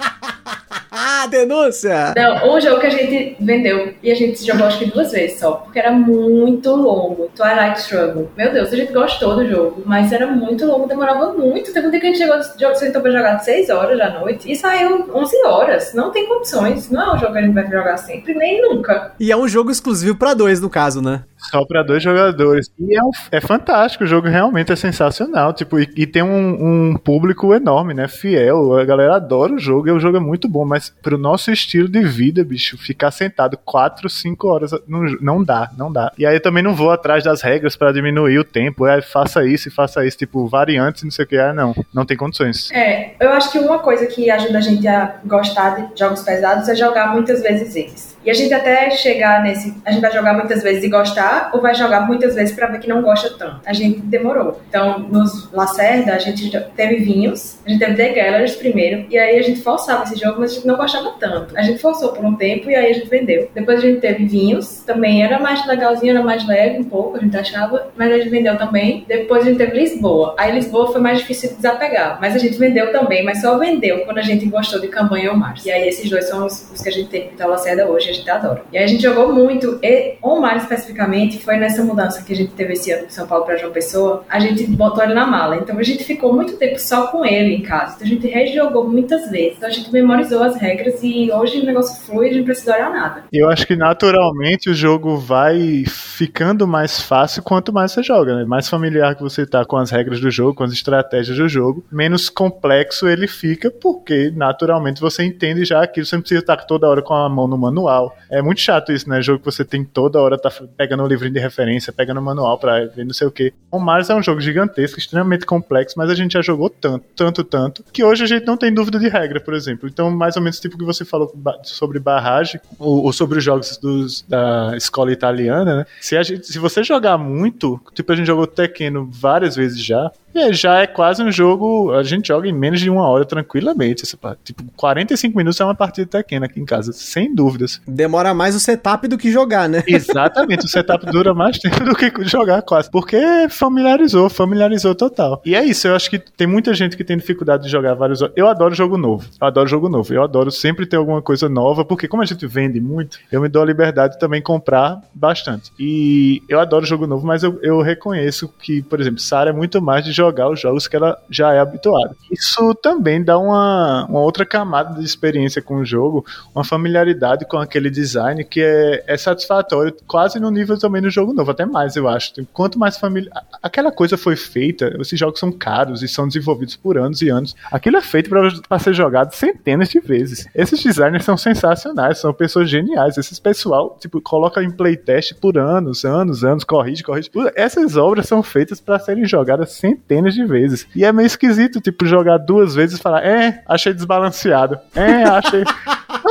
[1.03, 2.13] Ah, denúncia!
[2.15, 5.39] Não, um jogo que a gente vendeu e a gente jogou acho que duas vezes
[5.39, 7.27] só, porque era muito longo.
[7.35, 8.29] Twilight Struggle.
[8.37, 11.73] Meu Deus, a gente gostou do jogo, mas era muito longo, demorava muito.
[11.73, 14.51] Teve um dia que a gente chegou, jogo sentou pra jogar 6 horas da noite
[14.51, 15.93] e saiu 11 horas.
[15.95, 16.91] Não tem condições.
[16.91, 19.13] Não é um jogo que a gente vai jogar sempre, nem nunca.
[19.19, 21.23] E é um jogo exclusivo pra dois, no caso, né?
[21.49, 22.71] Só pra dois jogadores.
[22.79, 25.53] E é, um- é fantástico, o jogo realmente é sensacional.
[25.53, 28.07] Tipo, e, e tem um, um público enorme, né?
[28.07, 28.77] Fiel.
[28.77, 30.65] A galera adora o jogo e o jogo é muito bom.
[30.65, 35.69] Mas pro nosso estilo de vida, bicho, ficar sentado 4, 5 horas não, não dá,
[35.77, 36.11] não dá.
[36.17, 38.85] E aí eu também não vou atrás das regras pra diminuir o tempo.
[38.85, 41.37] É, faça isso e faça isso, tipo, variantes, não sei o que.
[41.37, 42.69] Ah, não, não tem condições.
[42.71, 46.69] É, eu acho que uma coisa que ajuda a gente a gostar de jogos pesados
[46.69, 48.10] é jogar muitas vezes eles.
[48.23, 49.73] E a gente até chegar nesse.
[49.85, 52.79] A gente vai jogar muitas vezes e gostar, ou vai jogar muitas vezes pra ver
[52.79, 53.61] que não gosta tanto.
[53.65, 54.61] A gente demorou.
[54.69, 59.37] Então, nos Lacerda, a gente teve vinhos, a gente teve The Gallers primeiro, e aí
[59.37, 61.57] a gente forçava esse jogo, mas a gente não gostava tanto.
[61.57, 63.49] A gente forçou por um tempo e aí a gente vendeu.
[63.53, 67.19] Depois a gente teve vinhos, também era mais legalzinho, era mais leve um pouco, a
[67.19, 69.05] gente achava, mas a gente vendeu também.
[69.07, 70.35] Depois a gente teve Lisboa.
[70.37, 74.05] Aí Lisboa foi mais difícil de desapegar, mas a gente vendeu também, mas só vendeu
[74.05, 75.55] quando a gente gostou de Campanha e Omar.
[75.65, 78.13] E aí esses dois são os, os que a gente tem então Lacerda hoje, a
[78.13, 78.63] gente adora.
[78.71, 82.51] E aí a gente jogou muito, e Omar especificamente, foi nessa mudança que a gente
[82.53, 85.57] teve esse ano de São Paulo para João Pessoa, a gente botou ele na mala.
[85.57, 87.95] Então a gente ficou muito tempo só com ele em casa.
[87.95, 89.57] Então a gente rejogou muitas vezes.
[89.57, 92.75] Então a gente memorizou as regras e hoje o negócio flui a gente não precisa
[92.75, 93.23] olhar nada.
[93.31, 98.45] Eu acho que naturalmente o jogo vai ficando mais fácil quanto mais você joga, né?
[98.45, 101.83] Mais familiar que você tá com as regras do jogo, com as estratégias do jogo,
[101.91, 106.87] menos complexo ele fica, porque naturalmente você entende já aquilo, você não precisa estar toda
[106.87, 108.00] hora com a mão no manual.
[108.29, 109.21] É muito chato isso, né?
[109.21, 112.57] Jogo que você tem toda hora tá pegando um livrinho de referência, pegando o manual
[112.57, 113.53] pra ver não sei o que.
[113.71, 117.43] O Mars é um jogo gigantesco, extremamente complexo, mas a gente já jogou tanto, tanto,
[117.43, 119.87] tanto, que hoje a gente não tem dúvida de regra, por exemplo.
[119.87, 121.33] Então, mais ou menos tipo que você falou
[121.63, 125.85] sobre barragem, ou, ou sobre os jogos dos, da escola italiana, né?
[125.99, 130.53] Se, gente, se você jogar muito, tipo a gente jogou Tekken várias vezes já, é,
[130.53, 131.91] já é quase um jogo.
[131.91, 134.03] A gente joga em menos de uma hora tranquilamente.
[134.03, 134.39] Essa, parte.
[134.45, 137.81] tipo, 45 minutos é uma partida Tekken aqui em casa, sem dúvidas.
[137.91, 139.83] Demora mais o setup do que jogar, né?
[139.87, 142.89] Exatamente, o setup dura mais tempo do que jogar quase.
[142.89, 145.41] Porque familiarizou, familiarizou total.
[145.45, 148.21] E é isso, eu acho que tem muita gente que tem dificuldade de jogar vários.
[148.35, 149.25] Eu adoro jogo novo.
[149.39, 150.13] Eu adoro jogo novo.
[150.13, 153.49] Eu adoro sempre ter alguma coisa nova, porque como a gente vende muito, eu me
[153.49, 155.71] dou a liberdade de também comprar bastante.
[155.79, 159.81] E eu adoro jogo novo, mas eu, eu reconheço que, por exemplo, Sara é muito
[159.81, 162.15] mais de jogar os jogos que ela já é habituada.
[162.31, 167.57] Isso também dá uma, uma outra camada de experiência com o jogo, uma familiaridade com
[167.57, 171.95] aquele design que é, é satisfatório, quase no nível também do jogo novo, até mais,
[171.95, 172.33] eu acho.
[172.53, 173.31] Quanto mais família.
[173.61, 177.55] Aquela coisa foi feita, esses jogos são caros e são desenvolvidos por anos e anos.
[177.71, 178.29] Aquilo é feito
[178.67, 180.47] para ser jogado centenas de vezes.
[180.53, 183.17] Esses designers são sensacionais, são pessoas geniais.
[183.17, 187.29] Esses pessoal, tipo, coloca em playtest por anos, anos, anos, corrige, corrige.
[187.55, 190.87] Essas obras são feitas para serem jogadas centenas de vezes.
[190.95, 194.79] E é meio esquisito, tipo, jogar duas vezes e falar, é, achei desbalanceado.
[194.95, 195.63] É, achei.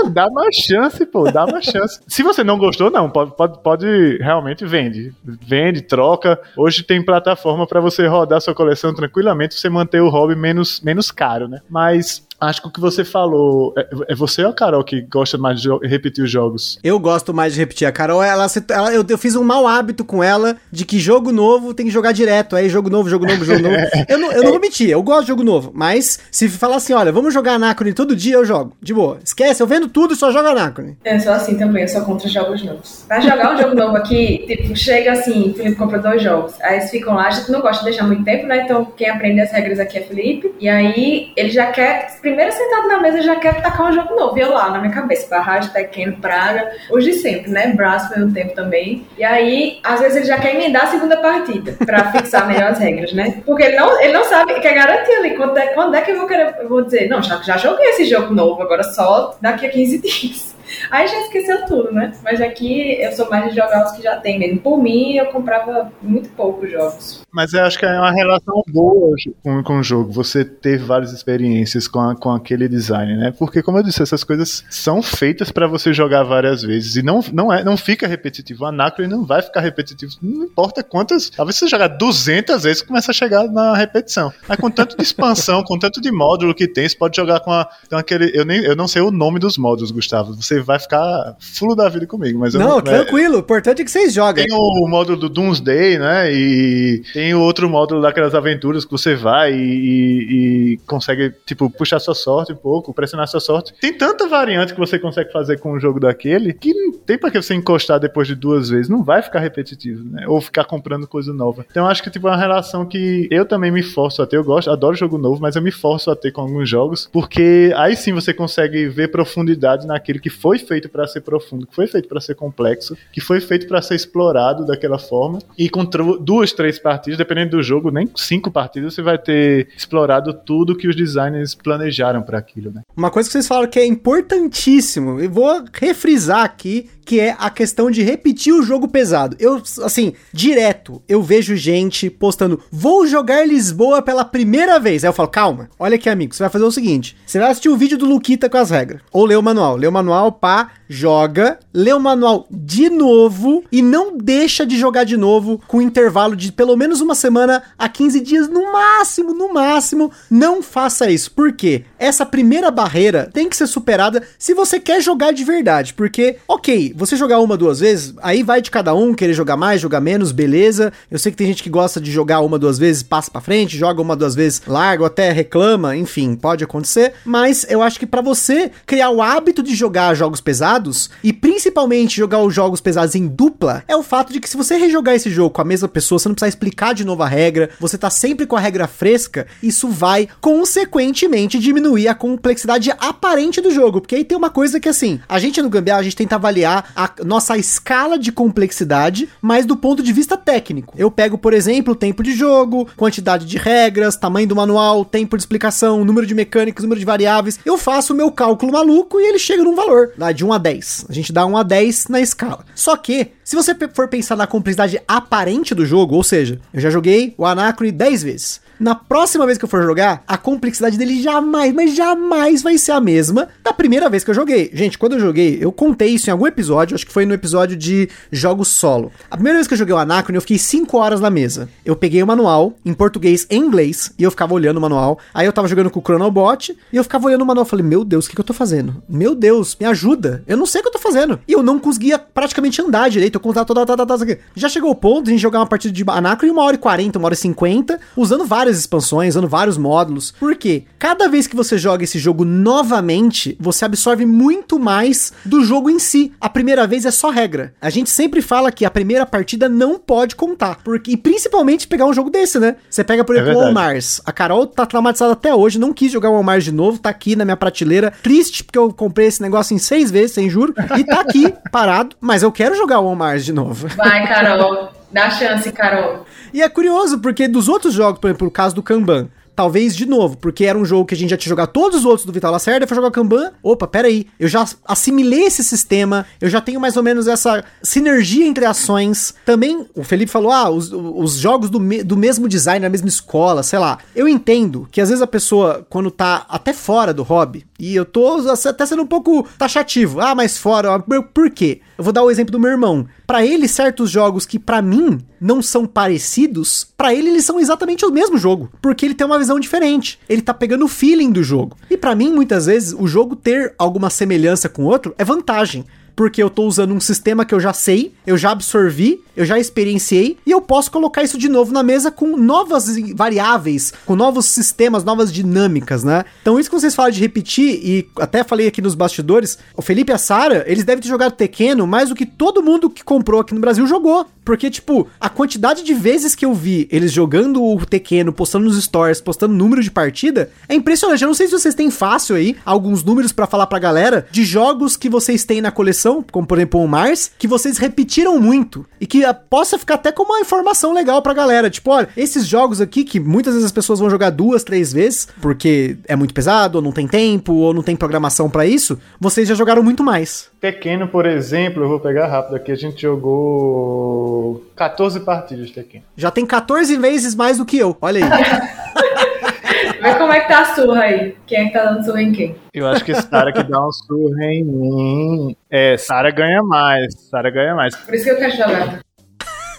[0.08, 2.00] Dá uma chance, pô, dá uma chance.
[2.08, 5.12] Se você não gostou, não, pode, pode, pode realmente vende.
[5.24, 6.40] Vende, troca.
[6.56, 11.10] Hoje tem plataforma para você rodar sua coleção tranquilamente, você manter o hobby menos, menos
[11.10, 11.60] caro, né?
[11.68, 13.74] Mas Acho que o que você falou.
[13.76, 16.78] É, é você ou a Carol que gosta mais de repetir os jogos?
[16.82, 17.86] Eu gosto mais de repetir.
[17.86, 21.32] A Carol, ela, ela eu, eu, fiz um mau hábito com ela de que jogo
[21.32, 22.56] novo tem que jogar direto.
[22.56, 23.76] Aí jogo novo, jogo novo, jogo novo.
[24.08, 25.70] Eu não, eu não vou mentir, eu gosto de jogo novo.
[25.74, 28.76] Mas se falar assim, olha, vamos jogar Anacrone todo dia, eu jogo.
[28.80, 29.18] De boa.
[29.24, 30.96] Esquece, eu vendo tudo e só jogo Anacrone.
[31.04, 33.04] Eu sou assim também, eu sou contra jogos novos.
[33.08, 36.54] Vai jogar um jogo novo aqui, tipo, chega assim, Felipe compra dois jogos.
[36.60, 38.64] Aí eles ficam lá, a gente não gosta de deixar muito tempo, né?
[38.64, 40.52] Então quem aprende as regras aqui é Felipe.
[40.60, 44.38] E aí ele já quer primeiro sentado na mesa já quero tacar um jogo novo.
[44.38, 47.72] E eu lá, na minha cabeça, Barragem, Tekken, Praga, hoje sempre, né?
[47.74, 49.06] Braço foi um tempo também.
[49.18, 52.78] E aí, às vezes ele já quer emendar a segunda partida, pra fixar melhor as
[52.78, 53.42] regras, né?
[53.44, 56.18] Porque ele não, ele não sabe, quer garantir ali quando é, quando é que eu
[56.18, 59.66] vou querer, eu vou dizer, não, já, já joguei esse jogo novo, agora só daqui
[59.66, 60.59] a 15 dias.
[60.90, 62.12] Aí já esqueceu tudo, né?
[62.22, 64.60] Mas aqui eu sou mais de jogar os que já tem mesmo.
[64.60, 67.22] Por mim, eu comprava muito poucos jogos.
[67.32, 70.12] Mas eu acho que é uma relação boa com, com o jogo.
[70.12, 73.32] Você ter várias experiências com, a, com aquele design, né?
[73.38, 76.96] Porque, como eu disse, essas coisas são feitas para você jogar várias vezes.
[76.96, 78.64] E não, não, é, não fica repetitivo.
[78.64, 80.12] O Anacron não vai ficar repetitivo.
[80.22, 81.30] Não importa quantas.
[81.30, 84.32] Talvez você jogar 200 vezes começa a chegar na repetição.
[84.48, 87.52] Mas com tanto de expansão, com tanto de módulo que tem, você pode jogar com,
[87.52, 88.30] a, com aquele.
[88.34, 90.34] Eu, nem, eu não sei o nome dos módulos, Gustavo.
[90.34, 92.38] Você vai ficar fulo da vida comigo.
[92.38, 93.36] Mas não, não, tranquilo.
[93.36, 94.46] O importante é que vocês joguem.
[94.46, 96.32] Tem o módulo do Doomsday, né?
[96.32, 101.98] E tem o outro módulo daquelas aventuras que você vai e, e, consegue, tipo, puxar
[101.98, 103.74] sua sorte um pouco, pressionar sua sorte.
[103.80, 107.30] Tem tanta variante que você consegue fazer com um jogo daquele que não tem pra
[107.30, 108.88] que você encostar depois de duas vezes.
[108.88, 110.26] Não vai ficar repetitivo, né?
[110.26, 111.64] Ou ficar comprando coisa nova.
[111.70, 114.36] Então acho que, tipo, é uma relação que eu também me forço a ter.
[114.36, 117.72] Eu gosto, adoro jogo novo, mas eu me forço a ter com alguns jogos, porque
[117.76, 121.74] aí sim você consegue ver profundidade naquele que foi foi feito para ser profundo, que
[121.74, 125.38] foi feito para ser complexo, que foi feito para ser explorado daquela forma.
[125.56, 130.32] E com duas, três partidas, dependendo do jogo, nem cinco partidas, você vai ter explorado
[130.32, 132.82] tudo que os designers planejaram para aquilo, né?
[132.96, 137.50] Uma coisa que vocês falaram que é importantíssimo, e vou refrisar aqui, que é a
[137.50, 139.36] questão de repetir o jogo pesado.
[139.38, 145.04] Eu, assim, direto, eu vejo gente postando, vou jogar Lisboa pela primeira vez.
[145.04, 147.68] Aí eu falo, calma, olha aqui, amigo, você vai fazer o seguinte: você vai assistir
[147.68, 149.76] o vídeo do Luquita com as regras, ou ler o manual.
[149.76, 155.04] Lê o manual, pá, joga, lê o manual de novo e não deixa de jogar
[155.04, 159.52] de novo com intervalo de pelo menos uma semana a 15 dias no máximo, no
[159.52, 160.10] máximo.
[160.30, 161.30] Não faça isso.
[161.32, 161.84] Por quê?
[162.00, 165.92] Essa primeira barreira tem que ser superada se você quer jogar de verdade.
[165.92, 169.82] Porque, ok, você jogar uma, duas vezes, aí vai de cada um, querer jogar mais,
[169.82, 170.94] jogar menos, beleza.
[171.10, 173.76] Eu sei que tem gente que gosta de jogar uma, duas vezes, passa pra frente,
[173.76, 177.12] joga uma, duas vezes, larga, até reclama, enfim, pode acontecer.
[177.22, 182.16] Mas eu acho que para você criar o hábito de jogar jogos pesados, e principalmente
[182.16, 185.28] jogar os jogos pesados em dupla, é o fato de que se você rejogar esse
[185.28, 188.08] jogo com a mesma pessoa, você não precisa explicar de novo a regra, você tá
[188.08, 194.00] sempre com a regra fresca, isso vai consequentemente diminuir a complexidade aparente do jogo.
[194.00, 196.92] Porque aí tem uma coisa que assim, a gente no Gambiarra, a gente tenta avaliar
[196.94, 200.94] a nossa escala de complexidade, mas do ponto de vista técnico.
[200.96, 205.42] Eu pego, por exemplo, tempo de jogo, quantidade de regras, tamanho do manual, tempo de
[205.42, 207.58] explicação, número de mecânicos, número de variáveis.
[207.64, 210.58] Eu faço o meu cálculo maluco e ele chega num valor, lá de 1 a
[210.58, 211.06] 10.
[211.08, 212.64] A gente dá 1 a 10 na escala.
[212.74, 216.90] Só que, se você for pensar na complexidade aparente do jogo, ou seja, eu já
[216.90, 218.60] joguei o Anacrone 10 vezes.
[218.80, 222.92] Na próxima vez que eu for jogar, a complexidade dele jamais, mas jamais vai ser
[222.92, 224.70] a mesma da primeira vez que eu joguei.
[224.72, 227.76] Gente, quando eu joguei, eu contei isso em algum episódio, acho que foi no episódio
[227.76, 229.12] de jogos solo.
[229.30, 231.68] A primeira vez que eu joguei o Anacron, eu fiquei 5 horas na mesa.
[231.84, 235.18] Eu peguei o manual, em português e inglês, e eu ficava olhando o manual.
[235.34, 237.66] Aí eu tava jogando com o Chronobot, e eu ficava olhando o manual.
[237.66, 239.02] Falei, meu Deus, o que, que eu tô fazendo?
[239.06, 240.42] Meu Deus, me ajuda.
[240.46, 241.38] Eu não sei o que eu tô fazendo.
[241.46, 243.34] E eu não conseguia praticamente andar direito.
[243.34, 244.38] Eu contava toda, toda, toda, toda.
[244.54, 246.76] Já chegou o ponto de a gente jogar uma partida de Anacron em uma hora
[246.76, 250.32] e 40, uma hora e 50, usando várias várias expansões, usando vários módulos.
[250.38, 255.90] Porque cada vez que você joga esse jogo novamente, você absorve muito mais do jogo
[255.90, 256.32] em si.
[256.40, 257.74] A primeira vez é só regra.
[257.80, 260.78] A gente sempre fala que a primeira partida não pode contar.
[260.84, 262.76] Porque, e principalmente pegar um jogo desse, né?
[262.88, 264.20] Você pega, por é exemplo, é o Mars.
[264.24, 267.34] A Carol tá traumatizada até hoje, não quis jogar o Mars de novo, tá aqui
[267.34, 268.12] na minha prateleira.
[268.22, 270.74] Triste, porque eu comprei esse negócio em seis vezes, sem juro.
[270.98, 272.16] E tá aqui, parado.
[272.20, 273.88] Mas eu quero jogar o Mars de novo.
[273.96, 274.99] Vai, Carol.
[275.12, 276.24] Dá chance, Carol.
[276.52, 279.28] E é curioso, porque dos outros jogos, por exemplo, o caso do Kanban,
[279.60, 282.04] talvez de novo, porque era um jogo que a gente já tinha jogado todos os
[282.06, 286.48] outros do Vital Lacerda, foi jogar Kanban, opa, peraí, eu já assimilei esse sistema, eu
[286.48, 289.34] já tenho mais ou menos essa sinergia entre ações.
[289.44, 293.08] Também, o Felipe falou, ah, os, os jogos do, me, do mesmo design, na mesma
[293.08, 293.98] escola, sei lá.
[294.16, 298.06] Eu entendo que às vezes a pessoa, quando tá até fora do hobby, e eu
[298.06, 300.98] tô até sendo um pouco taxativo, ah, mas fora,
[301.34, 301.82] por quê?
[301.98, 303.06] Eu vou dar o exemplo do meu irmão.
[303.30, 308.04] Para ele, certos jogos que para mim não são parecidos, para ele eles são exatamente
[308.04, 310.18] o mesmo jogo, porque ele tem uma visão diferente.
[310.28, 311.76] Ele tá pegando o feeling do jogo.
[311.88, 315.84] E para mim, muitas vezes, o jogo ter alguma semelhança com outro é vantagem
[316.14, 319.58] porque eu tô usando um sistema que eu já sei, eu já absorvi, eu já
[319.58, 324.46] experienciei e eu posso colocar isso de novo na mesa com novas variáveis, com novos
[324.46, 326.24] sistemas, novas dinâmicas, né?
[326.42, 330.12] Então isso que vocês falam de repetir e até falei aqui nos bastidores, o Felipe
[330.12, 333.40] e a Sara, eles devem ter jogado Tequeno mais do que todo mundo que comprou
[333.40, 337.62] aqui no Brasil jogou, porque tipo, a quantidade de vezes que eu vi eles jogando
[337.62, 341.22] o Tequeno, postando nos stories, postando número de partida, é impressionante.
[341.22, 344.44] Eu não sei se vocês têm fácil aí alguns números para falar pra galera de
[344.44, 348.86] jogos que vocês têm na coleção como por exemplo o Mars, que vocês repetiram muito
[349.00, 351.70] e que ah, possa ficar até como uma informação legal pra galera.
[351.70, 355.28] Tipo, olha, esses jogos aqui que muitas vezes as pessoas vão jogar duas, três vezes,
[355.40, 359.48] porque é muito pesado, ou não tem tempo, ou não tem programação para isso, vocês
[359.48, 360.48] já jogaram muito mais.
[360.60, 366.04] Tekken, por exemplo, eu vou pegar rápido aqui, a gente jogou 14 partidas de Tekken.
[366.14, 368.30] Já tem 14 vezes mais do que eu, olha aí.
[370.02, 371.36] Vê como é que tá a surra aí.
[371.46, 372.56] Quem é que tá dando surra em quem?
[372.72, 375.56] Eu acho que Sara que dá um surra em mim.
[375.70, 377.14] É, Sara ganha mais.
[377.30, 377.94] Sara ganha mais.
[377.96, 379.00] Por isso que eu quero jogar.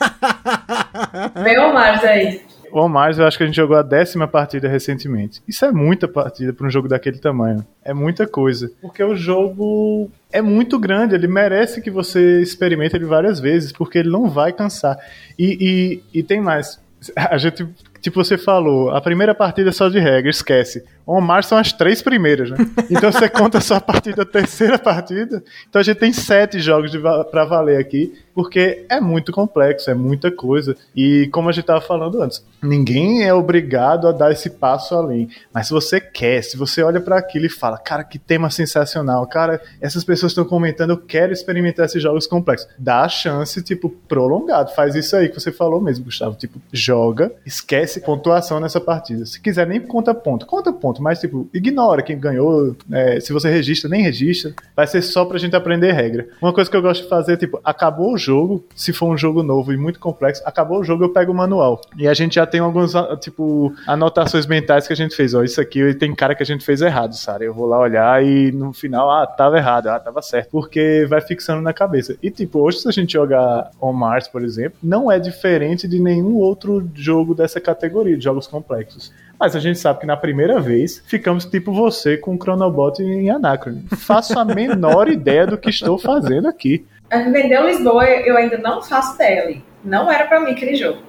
[1.44, 2.42] Vem o Mars aí.
[2.72, 5.42] O Mars, eu acho que a gente jogou a décima partida recentemente.
[5.48, 7.66] Isso é muita partida para um jogo daquele tamanho.
[7.84, 8.72] É muita coisa.
[8.82, 13.98] Porque o jogo é muito grande, ele merece que você experimente ele várias vezes, porque
[13.98, 14.98] ele não vai cansar.
[15.38, 16.80] E, e, e tem mais.
[17.16, 17.68] A gente
[18.02, 20.84] tipo você falou, a primeira partida é só de regra, esquece.
[21.06, 22.58] Omar são as três primeiras, né?
[22.90, 25.44] Então você conta só a partir da terceira partida.
[25.70, 26.92] Então a gente tem sete jogos
[27.30, 30.76] para valer aqui, porque é muito complexo, é muita coisa.
[30.96, 35.30] E como a gente estava falando antes, ninguém é obrigado a dar esse passo além.
[35.54, 39.26] Mas se você quer, se você olha para aquilo e fala, cara, que tema sensacional,
[39.28, 42.68] cara, essas pessoas estão comentando, eu quero experimentar esses jogos complexos.
[42.78, 44.72] Dá a chance, tipo, prolongado.
[44.74, 46.36] Faz isso aí que você falou mesmo, Gustavo.
[46.36, 49.26] Tipo, joga, esquece pontuação nessa partida.
[49.26, 50.46] Se quiser, nem conta ponto.
[50.46, 52.76] Conta ponto, mas, tipo, ignora quem ganhou.
[52.92, 54.54] É, se você registra, nem registra.
[54.76, 56.28] Vai ser só pra gente aprender regra.
[56.42, 59.44] Uma coisa que eu gosto de fazer, tipo, acabou o jogo, se for um jogo
[59.44, 61.82] novo e muito complexo, acabou o jogo, eu pego o manual.
[61.98, 65.34] E a gente já tem algumas, tipo, anotações mentais que a gente fez.
[65.34, 67.44] Ó, isso aqui tem cara que a gente fez errado, Sara.
[67.44, 70.50] Eu vou lá olhar e no final, ah, tava errado, ah, tava certo.
[70.50, 72.16] Porque vai fixando na cabeça.
[72.22, 76.00] E, tipo, hoje se a gente jogar On Mars, por exemplo, não é diferente de
[76.00, 79.12] nenhum outro jogo dessa categoria de jogos complexos.
[79.42, 83.28] Mas a gente sabe que na primeira vez ficamos tipo você com o Chronobot em
[83.32, 83.82] Anacron.
[83.98, 86.86] Faço a menor ideia do que estou fazendo aqui.
[87.10, 89.66] Vendeu Lisboa, eu ainda não faço tele.
[89.84, 91.00] Não era para mim aquele jogo.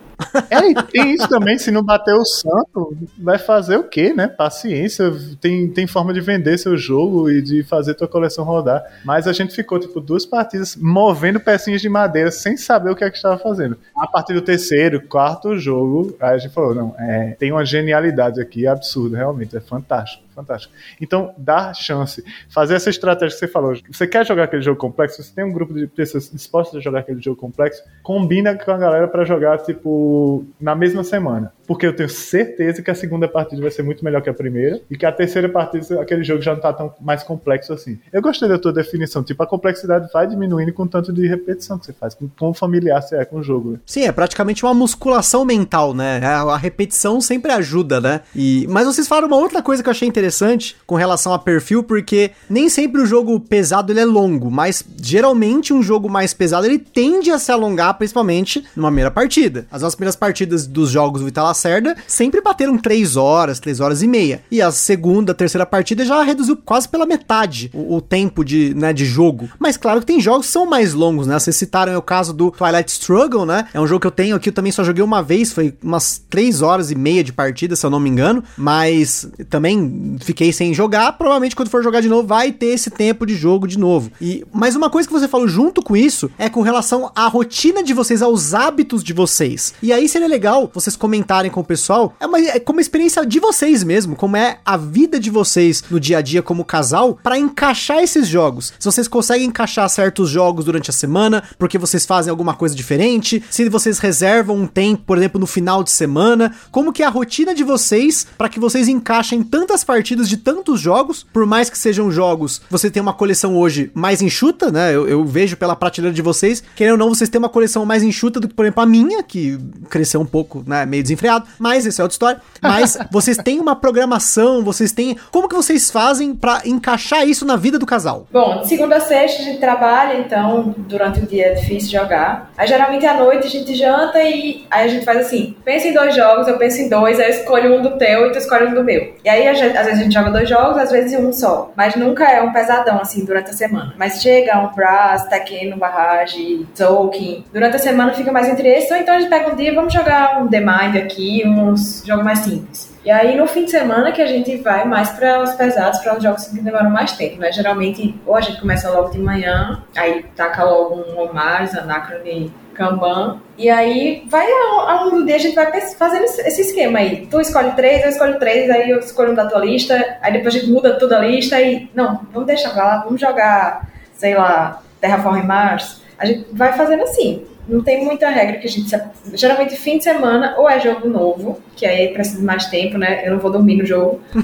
[0.51, 4.29] É, tem isso também, se não bater o santo, vai fazer o quê, né?
[4.29, 8.85] Paciência, tem, tem forma de vender seu jogo e de fazer tua coleção rodar.
[9.05, 13.05] Mas a gente ficou, tipo, duas partidas movendo pecinhas de madeira sem saber o que
[13.05, 13.77] é que estava fazendo.
[13.97, 18.41] A partir do terceiro, quarto jogo, aí a gente falou, não, é, tem uma genialidade
[18.41, 20.73] aqui absurda, realmente, é fantástico fantástico.
[21.01, 22.25] Então, dá chance.
[22.49, 23.77] Fazer essa estratégia que você falou.
[23.91, 25.23] Você quer jogar aquele jogo complexo?
[25.23, 27.83] Você tem um grupo de pessoas dispostas a jogar aquele jogo complexo?
[28.03, 31.53] Combina com a galera para jogar, tipo, na mesma semana.
[31.67, 34.81] Porque eu tenho certeza que a segunda partida vai ser muito melhor que a primeira.
[34.91, 37.99] E que a terceira partida, aquele jogo já não tá tão mais complexo assim.
[38.13, 39.23] Eu gostei da tua definição.
[39.23, 42.15] Tipo, a complexidade vai diminuindo com o tanto de repetição que você faz.
[42.15, 43.73] Com quão familiar você é com o jogo.
[43.73, 43.79] Né?
[43.87, 46.21] Sim, é praticamente uma musculação mental, né?
[46.25, 48.21] A repetição sempre ajuda, né?
[48.35, 48.67] E...
[48.69, 51.83] Mas vocês falaram uma outra coisa que eu achei interessante interessante com relação a perfil,
[51.83, 56.67] porque nem sempre o jogo pesado ele é longo, mas geralmente um jogo mais pesado
[56.67, 59.67] ele tende a se alongar, principalmente numa primeira partida.
[59.71, 64.03] As nossas primeiras partidas dos jogos do Vital Lacerda sempre bateram 3 horas, 3 horas
[64.03, 64.43] e meia.
[64.51, 68.93] E a segunda, terceira partida já reduziu quase pela metade o, o tempo de, né,
[68.93, 69.49] de jogo.
[69.59, 71.39] Mas claro que tem jogos que são mais longos, né?
[71.39, 73.67] Vocês citaram o caso do Twilight Struggle, né?
[73.75, 76.23] É um jogo que eu tenho aqui, eu também só joguei uma vez, foi umas
[76.31, 78.45] 3 horas e meia de partida, se eu não me engano.
[78.57, 83.25] Mas também fiquei sem jogar, provavelmente quando for jogar de novo vai ter esse tempo
[83.27, 84.11] de jogo de novo.
[84.21, 87.83] E mas uma coisa que você falou junto com isso é com relação à rotina
[87.83, 89.75] de vocês, aos hábitos de vocês.
[89.83, 93.41] E aí seria legal vocês comentarem com o pessoal, é, uma, é como experiência de
[93.41, 97.39] vocês mesmo, como é a vida de vocês no dia a dia como casal para
[97.39, 98.73] encaixar esses jogos.
[98.79, 103.43] Se vocês conseguem encaixar certos jogos durante a semana, porque vocês fazem alguma coisa diferente,
[103.51, 107.11] se vocês reservam um tempo, por exemplo, no final de semana, como que é a
[107.11, 111.71] rotina de vocês para que vocês encaixem tantas partidas partidas de tantos jogos, por mais
[111.71, 114.93] que sejam jogos, você tem uma coleção hoje mais enxuta, né?
[114.93, 118.03] Eu, eu vejo pela prateleira de vocês, querendo ou não, vocês têm uma coleção mais
[118.03, 119.57] enxuta do que, por exemplo, a minha, que
[119.89, 120.85] cresceu um pouco, né?
[120.85, 122.41] Meio desenfreado, mas isso é outra história.
[122.61, 125.17] Mas vocês têm uma programação, vocês têm.
[125.31, 128.27] Como que vocês fazem para encaixar isso na vida do casal?
[128.33, 132.51] Bom, de segunda a sexta a gente trabalha, então durante o dia é difícil jogar.
[132.59, 135.95] Aí geralmente à noite a gente janta e aí a gente faz assim: pensa em
[135.95, 138.67] dois jogos, eu penso em dois, aí eu escolho um do teu e tu escolhe
[138.67, 139.15] um do meu.
[139.25, 141.73] E aí às vezes a gente joga dois jogos, às vezes um só.
[141.77, 143.95] Mas nunca é um pesadão, assim, durante a semana.
[143.97, 147.45] Mas chega um Brass, Tekken, Barrage, Tolkien.
[147.53, 148.91] Durante a semana fica mais entre esses.
[148.91, 152.25] Ou então a gente pega um dia, vamos jogar um The Mind aqui, uns jogos
[152.25, 152.93] mais simples.
[153.05, 156.17] E aí no fim de semana que a gente vai mais para os pesados, para
[156.17, 157.51] os jogos que demoram mais tempo, né?
[157.51, 163.41] Geralmente, ou a gente começa logo de manhã, aí taca logo um Omar, Anacrone Kanban.
[163.57, 167.27] E aí vai ao, longo do dia a gente vai fazendo esse esquema aí.
[167.31, 170.55] Tu escolhe três, eu escolho três, aí eu escolho um da tua lista, aí depois
[170.55, 171.89] a gente muda toda a lista e.
[171.95, 176.03] Não, vamos deixar pra lá, vamos jogar, sei lá, Terraform Mars.
[176.19, 177.45] A gente vai fazendo assim.
[177.69, 178.91] Não tem muita regra que a gente.
[179.35, 183.27] Geralmente fim de semana ou é jogo novo, que aí precisa de mais tempo, né?
[183.27, 184.21] Eu não vou dormir no jogo.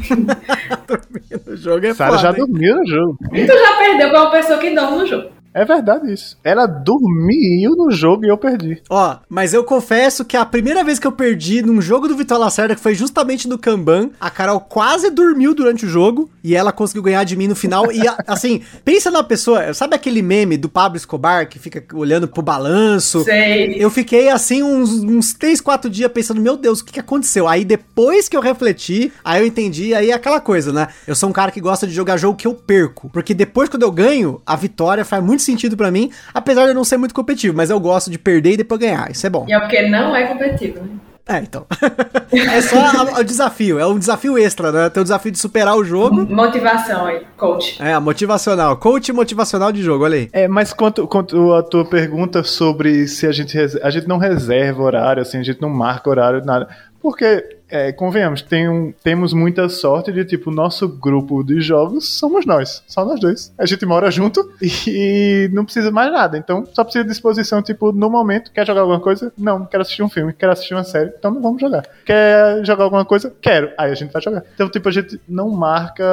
[0.86, 3.18] dormir no jogo é Sara já dormiu no jogo.
[3.32, 5.30] E tu já perdeu pra uma pessoa que dorme no jogo.
[5.52, 6.36] É verdade isso.
[6.44, 8.80] Ela dormiu no jogo e eu perdi.
[8.88, 12.38] Ó, mas eu confesso que a primeira vez que eu perdi num jogo do Vitor
[12.38, 16.72] Lacerda, que foi justamente no Kanban, a Carol quase dormiu durante o jogo e ela
[16.72, 17.90] conseguiu ganhar de mim no final.
[17.90, 22.42] E assim, pensa na pessoa, sabe aquele meme do Pablo Escobar que fica olhando pro
[22.42, 23.24] balanço?
[23.24, 23.76] Sei.
[23.78, 27.48] Eu fiquei assim uns, uns 3, 4 dias pensando, meu Deus, o que, que aconteceu?
[27.48, 30.88] Aí depois que eu refleti, aí eu entendi, aí é aquela coisa, né?
[31.06, 33.08] Eu sou um cara que gosta de jogar jogo que eu perco.
[33.10, 36.74] Porque depois quando eu ganho, a vitória faz muito sentido para mim, apesar de eu
[36.74, 39.10] não ser muito competitivo, mas eu gosto de perder e depois ganhar.
[39.10, 39.46] Isso é bom.
[39.48, 40.88] E é porque não é competitivo, né?
[41.28, 41.66] É, então.
[42.32, 44.88] é só o desafio, é um desafio extra, né?
[44.88, 46.24] Tem o desafio de superar o jogo.
[46.24, 47.80] Motivação aí, coach.
[47.82, 48.78] É, motivacional.
[48.78, 50.30] Coach motivacional de jogo, olha aí.
[50.32, 54.82] É, mas quanto, quanto a tua pergunta sobre se a gente, a gente não reserva
[54.82, 56.66] horário, assim, a gente não marca horário, nada.
[56.98, 62.46] Porque é, convenhamos, tem um, temos muita sorte de, tipo, nosso grupo de jogos somos
[62.46, 63.52] nós, só nós dois.
[63.58, 64.50] A gente mora junto
[64.86, 66.38] e não precisa mais nada.
[66.38, 69.32] Então, só precisa de disposição, tipo, no momento, quer jogar alguma coisa?
[69.36, 71.84] Não, quero assistir um filme, quero assistir uma série, então não vamos jogar.
[72.04, 73.32] Quer jogar alguma coisa?
[73.40, 73.70] Quero.
[73.78, 74.44] Aí a gente vai jogar.
[74.54, 76.04] Então, tipo, a gente não marca,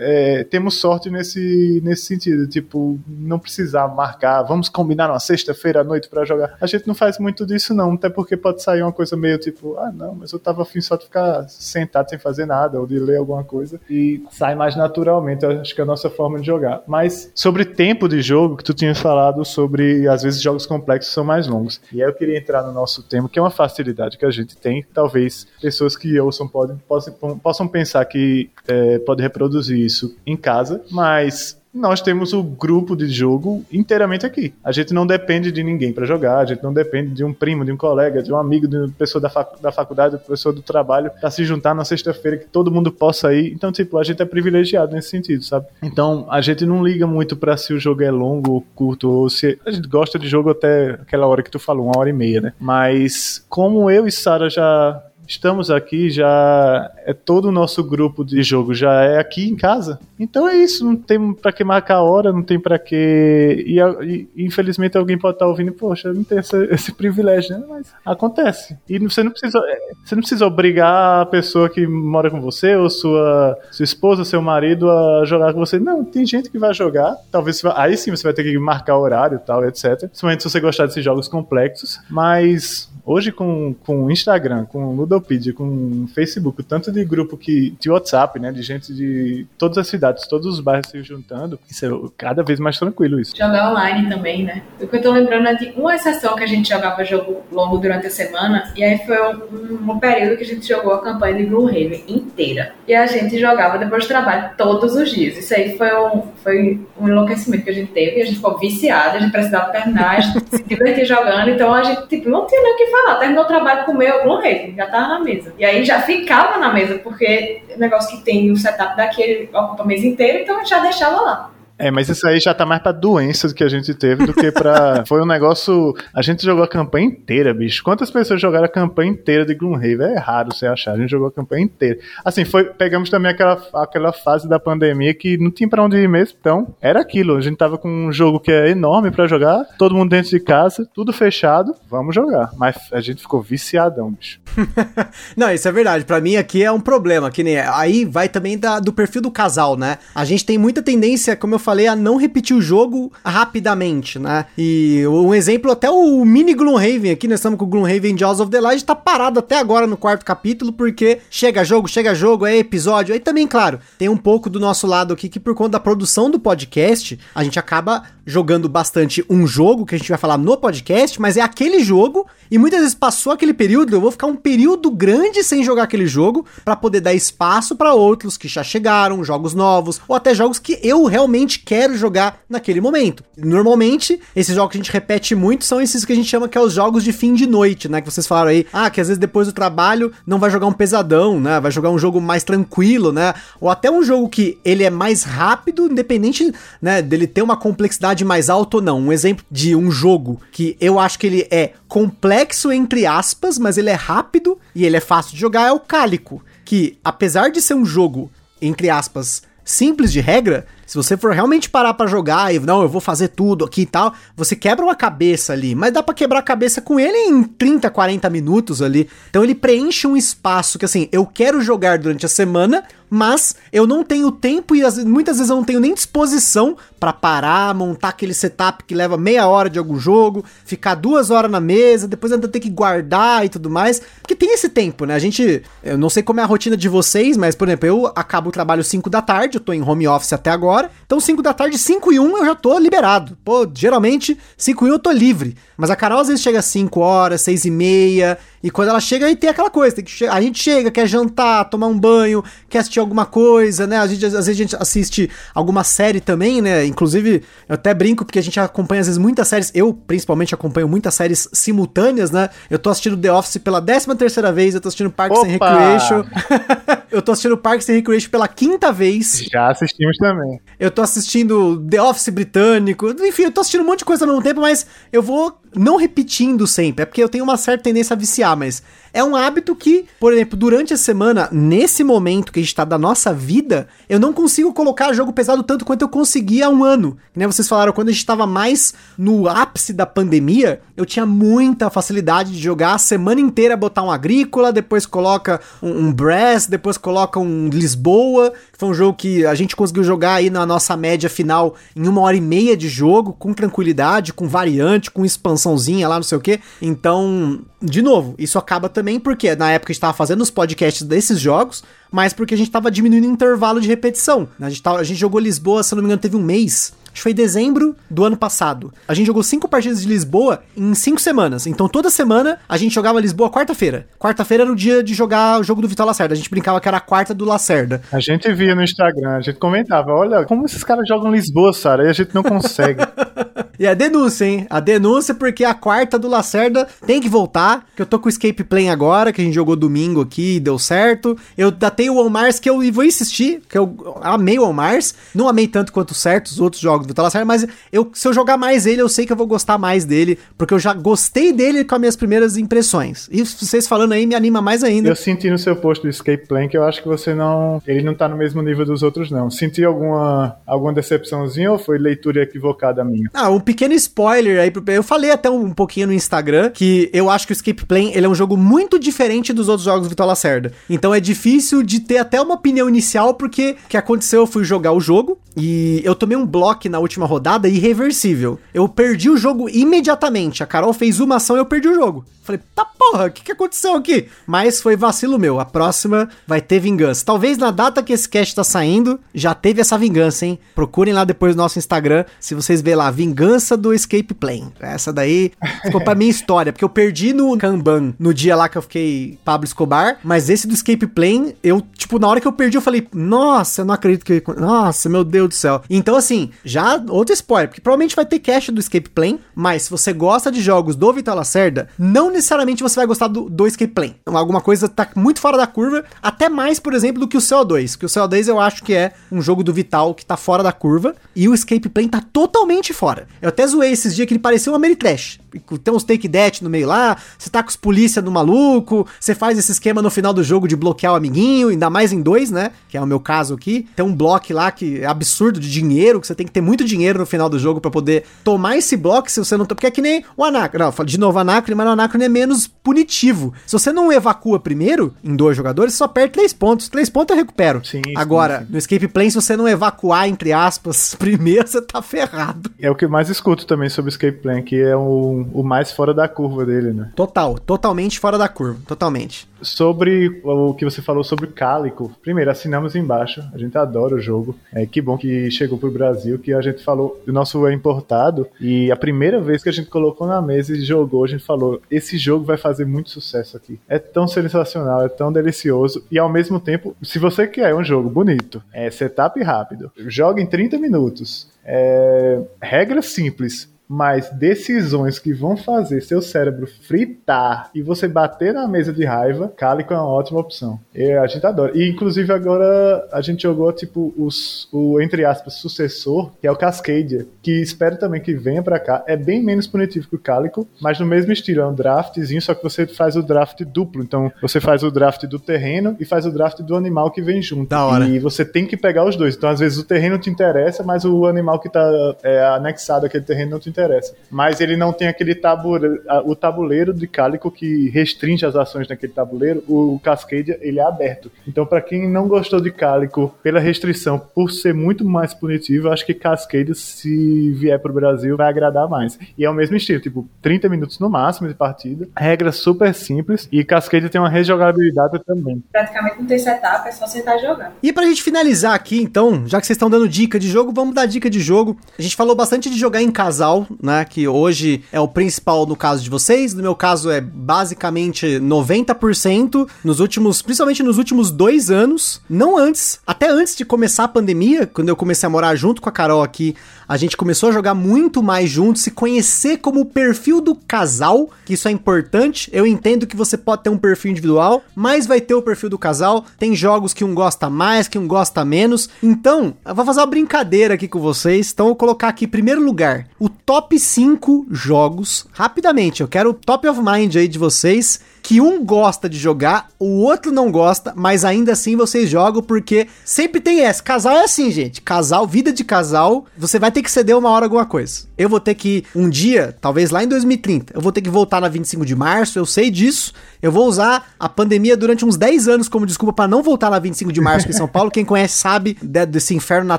[0.00, 5.84] é, temos sorte nesse, nesse sentido, tipo, não precisar marcar, vamos combinar uma sexta-feira à
[5.84, 6.56] noite para jogar.
[6.60, 9.76] A gente não faz muito disso, não, até porque pode sair uma coisa meio tipo,
[9.78, 13.16] ah, não, mas eu tava afim só ficar sentado sem fazer nada ou de ler
[13.16, 15.44] alguma coisa e sai mais naturalmente.
[15.44, 16.82] Acho que é a nossa forma de jogar.
[16.86, 21.24] Mas sobre tempo de jogo, que tu tinha falado sobre às vezes jogos complexos são
[21.24, 21.80] mais longos.
[21.92, 24.56] E aí eu queria entrar no nosso tema, que é uma facilidade que a gente
[24.56, 24.84] tem.
[24.92, 30.82] Talvez pessoas que ouçam podem, possam, possam pensar que é, pode reproduzir isso em casa,
[30.90, 34.52] mas nós temos o grupo de jogo inteiramente aqui.
[34.62, 37.64] A gente não depende de ninguém para jogar, a gente não depende de um primo,
[37.64, 40.28] de um colega, de um amigo, de uma pessoa da, fac da faculdade, de uma
[40.28, 43.52] pessoa do trabalho, para se juntar na sexta-feira que todo mundo possa ir.
[43.52, 45.66] Então, tipo, a gente é privilegiado nesse sentido, sabe?
[45.82, 49.30] Então, a gente não liga muito para se o jogo é longo ou curto, ou
[49.30, 52.12] se a gente gosta de jogo até aquela hora que tu falou, uma hora e
[52.12, 52.52] meia, né?
[52.60, 58.42] Mas como eu e Sara já estamos aqui, já é todo o nosso grupo de
[58.42, 59.98] jogo já é aqui em casa.
[60.18, 63.78] Então é isso, não tem para que marcar a hora, não tem para que e,
[63.80, 67.64] e, infelizmente alguém pode estar tá ouvindo, poxa, não tem esse, esse privilégio, né?
[67.68, 68.76] Mas acontece.
[68.88, 69.60] E você não precisa
[70.04, 74.42] você não precisa obrigar a pessoa que mora com você ou sua sua esposa, seu
[74.42, 75.78] marido a jogar com você.
[75.78, 77.16] Não, tem gente que vai jogar.
[77.30, 79.98] Talvez aí sim você vai ter que marcar horário tal, etc.
[79.98, 86.06] Principalmente se você gostar desses jogos complexos, mas hoje com com Instagram, com Ludopedia, com
[86.14, 90.46] Facebook, tanto de grupo que de WhatsApp, né, de gente de todas as cidades, todos
[90.46, 93.36] os bairros se juntando, isso é cada vez mais tranquilo isso.
[93.36, 94.62] Jogar online também, né?
[94.80, 97.78] O que eu tô lembrando é de uma exceção que a gente jogava jogo longo
[97.78, 101.36] durante a semana, e aí foi um, um período que a gente jogou a campanha
[101.36, 102.72] de Gloomhaven inteira.
[102.86, 105.36] E a gente jogava depois do trabalho todos os dias.
[105.36, 109.16] Isso aí foi um, foi um enlouquecimento que a gente teve, a gente ficou viciada,
[109.16, 112.62] a gente precisava terminar, a gente se divertir jogando, então a gente tipo, não tinha
[112.62, 113.16] nem o que falar.
[113.16, 115.52] Terminou o trabalho, comeu Gloomhaven, já tava na mesa.
[115.58, 119.82] E aí já ficava na mesa, porque o negócio que tem o setup daquele ocupa
[119.82, 121.51] a mesa inteira, então já deixava lá.
[121.78, 124.52] É, mas isso aí já tá mais pra doença que a gente teve do que
[124.52, 125.04] pra.
[125.06, 125.94] Foi um negócio.
[126.14, 127.82] A gente jogou a campanha inteira, bicho.
[127.82, 130.14] Quantas pessoas jogaram a campanha inteira de Gloomhaven?
[130.14, 130.92] É raro você achar.
[130.92, 131.98] A gente jogou a campanha inteira.
[132.24, 132.64] Assim, foi.
[132.64, 136.36] Pegamos também aquela, aquela fase da pandemia que não tinha pra onde ir mesmo.
[136.38, 137.36] Então, era aquilo.
[137.36, 140.40] A gente tava com um jogo que é enorme pra jogar, todo mundo dentro de
[140.40, 141.74] casa, tudo fechado.
[141.90, 142.50] Vamos jogar.
[142.56, 144.40] Mas a gente ficou viciadão, bicho.
[145.36, 146.04] não, isso é verdade.
[146.04, 147.30] Pra mim aqui é um problema.
[147.30, 147.58] Que nem.
[147.58, 149.98] Aí vai também da, do perfil do casal, né?
[150.14, 154.46] A gente tem muita tendência, como eu falei a não repetir o jogo rapidamente, né?
[154.58, 158.50] E um exemplo, até o mini Gloomhaven aqui, nós estamos com o Gloomhaven Jaws of
[158.50, 162.58] the Light, tá parado até agora no quarto capítulo, porque chega jogo, chega jogo, é
[162.58, 163.14] episódio.
[163.14, 166.30] Aí também, claro, tem um pouco do nosso lado aqui que por conta da produção
[166.30, 170.56] do podcast, a gente acaba jogando bastante um jogo que a gente vai falar no
[170.56, 174.36] podcast, mas é aquele jogo e muitas vezes passou aquele período, eu vou ficar um
[174.36, 179.24] período grande sem jogar aquele jogo para poder dar espaço para outros que já chegaram,
[179.24, 183.24] jogos novos ou até jogos que eu realmente quero jogar naquele momento.
[183.36, 186.58] Normalmente, esses jogos que a gente repete muito são esses que a gente chama que
[186.58, 189.08] é os jogos de fim de noite, né, que vocês falaram aí, ah, que às
[189.08, 192.44] vezes depois do trabalho não vai jogar um pesadão, né, vai jogar um jogo mais
[192.44, 197.42] tranquilo, né, ou até um jogo que ele é mais rápido, independente, né, dele ter
[197.42, 199.00] uma complexidade mais alta ou não.
[199.00, 203.78] Um exemplo de um jogo que eu acho que ele é complexo entre aspas, mas
[203.78, 207.60] ele é rápido e ele é fácil de jogar é o Cálico, que apesar de
[207.60, 208.30] ser um jogo
[208.60, 212.88] entre aspas simples de regra, se você for realmente parar para jogar e não, eu
[212.88, 216.40] vou fazer tudo aqui e tal, você quebra uma cabeça ali, mas dá para quebrar
[216.40, 219.08] a cabeça com ele em 30, 40 minutos ali.
[219.30, 223.86] Então ele preenche um espaço que assim, eu quero jogar durante a semana, mas eu
[223.86, 228.32] não tenho tempo e muitas vezes eu não tenho nem disposição para parar, montar aquele
[228.32, 232.48] setup que leva meia hora de algum jogo, ficar duas horas na mesa, depois ainda
[232.48, 234.00] ter que guardar e tudo mais,
[234.42, 235.14] tem esse tempo, né?
[235.14, 238.06] A gente, eu não sei como é a rotina de vocês, mas por exemplo, eu
[238.08, 240.90] acabo o trabalho 5 da tarde, eu tô em home office até agora.
[241.06, 243.38] Então 5 da tarde, 5 e 1 eu já tô liberado.
[243.44, 245.56] Pô, geralmente 5 e 1 eu tô livre.
[245.76, 248.36] Mas a Carol às vezes chega às 5 horas, 6 e meia.
[248.62, 251.64] E quando ela chega, aí tem aquela coisa, tem que a gente chega, quer jantar,
[251.64, 253.98] tomar um banho, quer assistir alguma coisa, né?
[253.98, 256.84] A gente, às vezes a gente assiste alguma série também, né?
[256.84, 260.88] Inclusive, eu até brinco porque a gente acompanha às vezes muitas séries, eu principalmente acompanho
[260.88, 262.50] muitas séries simultâneas, né?
[262.70, 265.70] Eu tô assistindo The Office pela 13 terceira vez, eu tô assistindo Parks and Opa!
[265.70, 266.24] Recreation.
[267.10, 269.44] eu tô assistindo Parks and Recreation pela quinta vez.
[269.52, 270.60] Já assistimos também.
[270.78, 273.10] Eu tô assistindo The Office britânico.
[273.20, 275.96] Enfim, eu tô assistindo um monte de coisa ao mesmo tempo, mas eu vou não
[275.96, 277.02] repetindo sempre.
[277.02, 280.32] É porque eu tenho uma certa tendência a viciar, mas é um hábito que, por
[280.32, 284.32] exemplo, durante a semana, nesse momento que a gente tá da nossa vida, eu não
[284.32, 287.16] consigo colocar jogo pesado tanto quanto eu conseguia há um ano.
[287.34, 291.90] Nem vocês falaram, quando a gente tava mais no ápice da pandemia, eu tinha muita
[291.90, 296.96] facilidade de jogar a semana inteira, botar um agrícola, depois coloca um, um Brass, depois
[296.96, 298.52] coloca um Lisboa,
[298.82, 302.20] foi um jogo que a gente conseguiu jogar aí na nossa média final em uma
[302.20, 306.40] hora e meia de jogo, com tranquilidade, com variante, com expansãozinha lá, não sei o
[306.40, 306.58] que.
[306.80, 311.04] Então, de novo, isso acaba também porque na época a gente tava fazendo os podcasts
[311.04, 314.48] desses jogos, mas porque a gente tava diminuindo o intervalo de repetição.
[314.60, 316.92] A gente, tava, a gente jogou Lisboa, se não me engano, teve um mês.
[317.12, 318.92] Acho que foi em dezembro do ano passado.
[319.06, 321.66] A gente jogou cinco partidas de Lisboa em cinco semanas.
[321.66, 324.06] Então toda semana a gente jogava Lisboa quarta-feira.
[324.18, 326.34] Quarta-feira era o dia de jogar o jogo do Vitor Lacerda.
[326.34, 328.02] A gente brincava que era a quarta do Lacerda.
[328.10, 332.06] A gente via no Instagram, a gente comentava, olha, como esses caras jogam Lisboa, Sara,
[332.06, 333.00] e a gente não consegue.
[333.78, 334.66] E a denúncia, hein?
[334.70, 337.84] A denúncia porque a quarta do Lacerda tem que voltar.
[337.96, 340.60] Que eu tô com o Escape Plane agora, que a gente jogou domingo aqui e
[340.60, 341.36] deu certo.
[341.58, 345.14] Eu datei o On Mars, que eu vou insistir, que eu amei o On Mars.
[345.34, 348.56] Não amei tanto quanto certos outros jogos do Vitor Lacerda, mas eu, se eu jogar
[348.56, 351.84] mais ele, eu sei que eu vou gostar mais dele, porque eu já gostei dele
[351.84, 353.28] com as minhas primeiras impressões.
[353.30, 355.08] E vocês falando aí me anima mais ainda.
[355.08, 357.82] Eu senti no seu post do Escape Plan que eu acho que você não.
[357.86, 359.50] Ele não tá no mesmo nível dos outros, não.
[359.50, 363.30] Senti alguma, alguma decepçãozinha ou foi leitura equivocada minha?
[363.32, 364.72] Ah, um pequeno spoiler aí.
[364.88, 368.26] Eu falei até um pouquinho no Instagram que eu acho que o Escape Plane ele
[368.26, 370.72] é um jogo muito diferente dos outros jogos do Vitor Lacerda.
[370.88, 374.42] Então é difícil de ter até uma opinião inicial, porque o que aconteceu?
[374.42, 378.60] Eu fui jogar o jogo e eu tomei um bloco na última rodada irreversível.
[378.72, 380.62] Eu perdi o jogo imediatamente.
[380.62, 382.24] A Carol fez uma ação e eu perdi o jogo.
[382.42, 384.26] Falei, tá porra, o que, que aconteceu aqui?
[384.46, 385.60] Mas foi vacilo meu.
[385.60, 387.24] A próxima vai ter vingança.
[387.24, 390.58] Talvez na data que esse cast tá saindo, já teve essa vingança, hein?
[390.74, 394.72] Procurem lá depois no nosso Instagram, se vocês verem lá, Vingança do Escape Plane.
[394.80, 395.52] Essa daí
[395.84, 399.38] ficou pra minha história, porque eu perdi no Kanban no dia lá que eu fiquei
[399.44, 402.82] Pablo Escobar, mas esse do Escape Plane, eu, tipo, na hora que eu perdi, eu
[402.82, 404.42] falei, nossa, eu não acredito que.
[404.58, 405.82] Nossa, meu Deus do céu.
[405.88, 409.90] Então, assim, já outro spoiler, porque provavelmente vai ter cast do Escape Plane, mas se
[409.90, 413.92] você gosta de jogos do Vital Lacerda, não necessariamente você vai gostar do, do Escape
[413.92, 414.16] Plane.
[414.22, 417.40] Então, alguma coisa tá muito fora da curva, até mais, por exemplo, do que o
[417.40, 417.96] CO2.
[417.96, 420.72] Que o CO2 eu acho que é um jogo do Vital que tá fora da
[420.72, 423.26] curva, e o Escape Plane tá totalmente fora.
[423.40, 425.41] Eu até zoei esses dias que ele parecia uma Ameritrash.
[425.82, 429.34] Tem uns take that no meio lá, você tá com os polícia no maluco, você
[429.34, 432.50] faz esse esquema no final do jogo de bloquear o amiguinho, ainda mais em dois,
[432.50, 432.70] né?
[432.88, 433.86] Que é o meu caso aqui.
[433.94, 436.84] Tem um bloco lá que é absurdo de dinheiro, que você tem que ter muito
[436.84, 439.66] dinheiro no final do jogo pra poder tomar esse bloco se você não...
[439.66, 440.92] Porque é que nem o Anacron.
[440.96, 443.52] Não, de novo Anacron, mas o Anacron é menos punitivo.
[443.66, 446.88] Se você não evacua primeiro, em dois jogadores, você só perde três pontos.
[446.88, 447.84] Três pontos eu recupero.
[447.84, 448.66] Sim, sim, Agora, sim.
[448.70, 452.70] no Escape Plane, se você não evacuar, entre aspas, primeiro, você tá ferrado.
[452.78, 454.96] É o que mais escuto também sobre Escape Plan, que é
[455.42, 457.10] o, o mais fora da curva dele, né?
[457.14, 459.48] Total, totalmente fora da curva, totalmente.
[459.60, 464.56] Sobre o que você falou sobre Cálico, primeiro, assinamos embaixo, a gente adora o jogo,
[464.72, 468.48] é que bom que chegou pro Brasil, que a gente falou, o nosso é importado,
[468.60, 471.80] e a primeira vez que a gente colocou na mesa e jogou, a gente falou,
[471.90, 473.78] esse jogo vai fazer muito sucesso aqui.
[473.88, 478.10] É tão sensacional, é tão delicioso, e ao mesmo tempo, se você quer um jogo
[478.10, 485.54] bonito, é setup rápido, joga em 30 minutos, é, regras simples, mas decisões que vão
[485.54, 490.40] fazer seu cérebro fritar e você bater na mesa de raiva, Cálico é uma ótima
[490.40, 490.80] opção.
[490.94, 491.72] E a gente adora.
[491.74, 496.56] E inclusive agora a gente jogou tipo os, o entre aspas sucessor, que é o
[496.56, 499.04] Cascadia, que espero também que venha pra cá.
[499.06, 502.54] É bem menos punitivo que o Cálico, mas no mesmo estilo, é um draftzinho, só
[502.54, 504.02] que você faz o draft duplo.
[504.02, 507.42] Então você faz o draft do terreno e faz o draft do animal que vem
[507.42, 507.68] junto.
[507.68, 508.06] Da hora.
[508.06, 509.36] E você tem que pegar os dois.
[509.36, 513.24] Então às vezes o terreno te interessa, mas o animal que tá é, anexado àquele
[513.24, 513.81] terreno não te interessa.
[514.30, 519.12] Mas ele não tem aquele tabuleiro, o tabuleiro de cálico que restringe as ações naquele
[519.12, 519.62] tabuleiro.
[519.68, 521.30] O Cascadia, ele é aberto.
[521.46, 526.06] Então, para quem não gostou de cálico pela restrição, por ser muito mais punitivo, acho
[526.06, 529.18] que Cascadia, se vier pro Brasil, vai agradar mais.
[529.36, 532.08] E é o mesmo estilo, tipo, 30 minutos no máximo de partida.
[532.16, 533.48] Regra super simples.
[533.50, 535.62] E Cascadia tem uma rejogabilidade também.
[535.70, 537.72] Praticamente não tem setup, é só sentar e jogar.
[537.82, 540.94] E pra gente finalizar aqui, então, já que vocês estão dando dica de jogo, vamos
[540.94, 541.76] dar dica de jogo.
[541.98, 544.04] A gente falou bastante de jogar em casal, né?
[544.04, 546.54] Que hoje é o principal no caso de vocês.
[546.54, 552.20] No meu caso é basicamente 90% nos últimos, principalmente nos últimos dois anos.
[552.28, 555.88] Não antes, até antes de começar a pandemia, quando eu comecei a morar junto com
[555.88, 556.54] a Carol aqui,
[556.88, 561.30] a gente começou a jogar muito mais juntos, se conhecer como o perfil do casal,
[561.46, 562.50] que isso é importante.
[562.52, 565.78] Eu entendo que você pode ter um perfil individual, mas vai ter o perfil do
[565.78, 566.26] casal.
[566.38, 568.90] Tem jogos que um gosta mais, que um gosta menos.
[569.02, 571.50] Então, eu vou fazer uma brincadeira aqui com vocês.
[571.52, 575.26] Então, eu vou colocar aqui, primeiro lugar, o top 5 jogos.
[575.32, 580.00] Rapidamente, eu quero top of mind aí de vocês que um gosta de jogar, o
[580.00, 583.82] outro não gosta, mas ainda assim vocês jogam porque sempre tem essa.
[583.82, 584.80] Casal é assim, gente.
[584.80, 588.04] Casal, vida de casal, você vai ter que ceder uma hora alguma coisa.
[588.16, 591.40] Eu vou ter que um dia, talvez lá em 2030, eu vou ter que voltar
[591.40, 593.12] na 25 de março, eu sei disso.
[593.42, 596.78] Eu vou usar a pandemia durante uns 10 anos como desculpa para não voltar na
[596.78, 597.90] 25 de março aqui em São Paulo.
[597.90, 599.78] Quem conhece sabe desse inferno na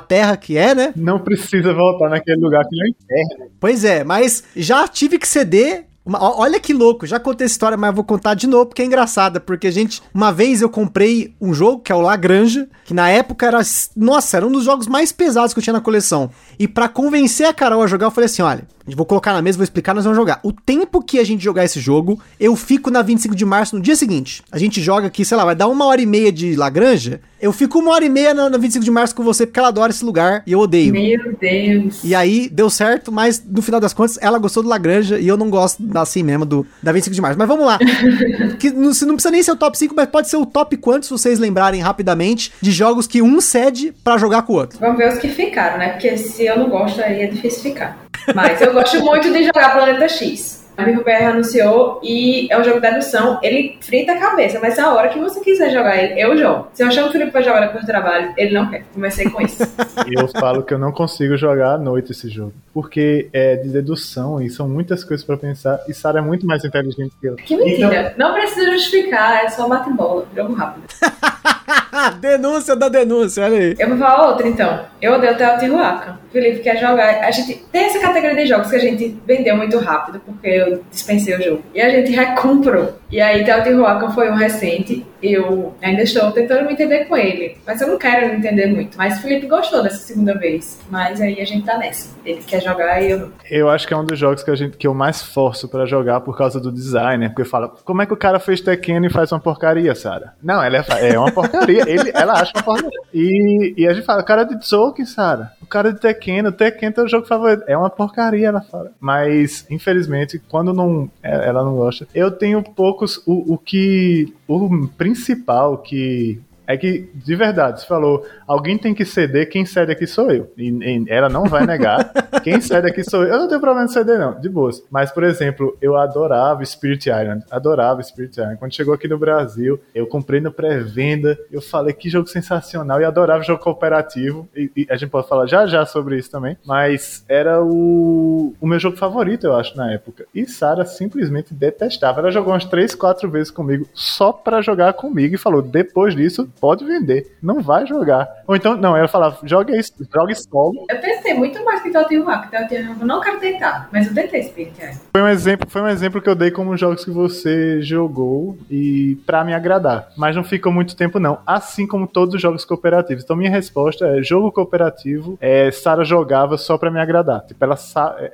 [0.00, 0.92] terra que é, né?
[0.94, 3.50] Não precisa voltar naquele lugar que não é inferno.
[3.58, 7.78] Pois é, mas já tive que ceder uma, olha que louco, já contei essa história,
[7.78, 9.40] mas vou contar de novo porque é engraçada.
[9.40, 13.46] Porque, gente, uma vez eu comprei um jogo que é o Lagrange, que na época
[13.46, 13.60] era.
[13.96, 16.30] Nossa, era um dos jogos mais pesados que eu tinha na coleção.
[16.58, 19.56] E para convencer a Carol a jogar, eu falei assim: olha, vou colocar na mesa,
[19.56, 20.40] vou explicar, nós vamos jogar.
[20.42, 23.82] O tempo que a gente jogar esse jogo, eu fico na 25 de março no
[23.82, 24.42] dia seguinte.
[24.52, 27.18] A gente joga aqui, sei lá, vai dar uma hora e meia de Lagrange.
[27.44, 29.68] Eu fico uma hora e meia na, na 25 de março com você porque ela
[29.68, 30.94] adora esse lugar e eu odeio.
[30.94, 32.02] Meu Deus.
[32.02, 35.36] E aí deu certo, mas no final das contas ela gostou do Lagrange e eu
[35.36, 37.38] não gosto assim mesmo do da 25 de março.
[37.38, 37.78] Mas vamos lá.
[38.58, 41.10] que não, não precisa nem ser o top 5, mas pode ser o top quantos
[41.10, 44.78] vocês lembrarem rapidamente de jogos que um cede para jogar com o outro.
[44.78, 45.90] Vamos ver os que ficaram, né?
[45.90, 48.06] Porque se eu não gosto aí é difícil ficar.
[48.34, 50.63] Mas eu gosto muito de jogar Planeta X.
[50.76, 53.38] A Amigo BR anunciou e é um jogo de dedução.
[53.42, 56.68] Ele frita a cabeça, mas a hora que você quiser jogar ele, eu jogo.
[56.72, 58.84] Se eu achar que o Felipe vai jogar depois do trabalho, ele não quer.
[58.92, 59.62] Comecei com isso.
[60.10, 62.52] eu falo que eu não consigo jogar à noite esse jogo.
[62.72, 65.80] Porque é de dedução e são muitas coisas pra pensar.
[65.88, 67.36] E Sara é muito mais inteligente que eu.
[67.36, 68.12] Que mentira.
[68.14, 68.28] Então...
[68.28, 70.26] Não precisa justificar, é só bate bola.
[70.34, 70.84] Jogo rápido.
[72.20, 73.76] denúncia da denúncia, olha aí.
[73.78, 74.84] Eu vou falar outra então.
[75.00, 76.18] Eu odeio Teotihuacan.
[76.32, 77.24] Felipe quer jogar.
[77.24, 80.82] A gente tem essa categoria de jogos que a gente vendeu muito rápido, porque eu
[80.90, 81.62] dispensei o jogo.
[81.74, 82.98] E a gente recomprou.
[83.14, 85.06] E aí, Teotihuacan foi um recente.
[85.22, 87.56] Eu ainda estou tentando me entender com ele.
[87.64, 88.98] Mas eu não quero me entender muito.
[88.98, 90.80] Mas o Felipe gostou dessa segunda vez.
[90.90, 92.12] Mas aí a gente tá nessa.
[92.26, 93.30] Ele quer jogar e eu.
[93.48, 95.86] Eu acho que é um dos jogos que, a gente, que eu mais forço para
[95.86, 97.18] jogar por causa do design.
[97.18, 97.28] Né?
[97.28, 100.34] Porque fala, como é que o cara fez Tekken e faz uma porcaria, Sara?
[100.42, 101.84] Não, ela é, é uma porcaria.
[101.88, 102.98] ele, ela acha uma porcaria.
[103.14, 105.52] E, e a gente fala, o cara de Tsoki, Sara.
[105.62, 107.62] O cara de Tekken, o Tekken é o jogo favorito.
[107.68, 108.90] É uma porcaria, ela fala.
[108.98, 112.60] Mas, infelizmente, quando não, é, ela não gosta, eu tenho
[113.04, 113.22] poucos.
[113.26, 114.32] O, o que.
[114.48, 119.92] O principal que é que, de verdade, você falou, alguém tem que ceder, quem cede
[119.92, 120.52] aqui sou eu.
[120.56, 122.12] E, e ela não vai negar.
[122.42, 123.34] quem cede aqui sou eu.
[123.34, 124.82] Eu não tenho problema de ceder, não, de boas.
[124.90, 127.44] Mas, por exemplo, eu adorava Spirit Island.
[127.50, 128.58] Adorava Spirit Island.
[128.58, 131.38] Quando chegou aqui no Brasil, eu comprei no pré-venda.
[131.50, 134.48] Eu falei que jogo sensacional e adorava jogo cooperativo.
[134.56, 136.56] E, e, a gente pode falar já já sobre isso também.
[136.64, 140.26] Mas era o, o meu jogo favorito, eu acho, na época.
[140.34, 142.20] E Sara simplesmente detestava.
[142.20, 146.48] Ela jogou umas 3, 4 vezes comigo só pra jogar comigo e falou: depois disso,
[146.60, 148.28] pode vender, não vai jogar.
[148.46, 150.86] Ou então, não, ela falava, joga isso, joga solo.
[150.88, 154.74] Eu pensei muito mais que Teotihuacan, Teotihuacan não quero tentar, mas eu tentei Spirit
[155.12, 159.16] Foi um exemplo, foi um exemplo que eu dei como jogos que você jogou e
[159.26, 163.24] para me agradar, mas não ficou muito tempo não, assim como todos os jogos cooperativos.
[163.24, 167.44] Então minha resposta é jogo cooperativo, é, Sara jogava só para me agradar.
[167.46, 167.76] Tipo, ela,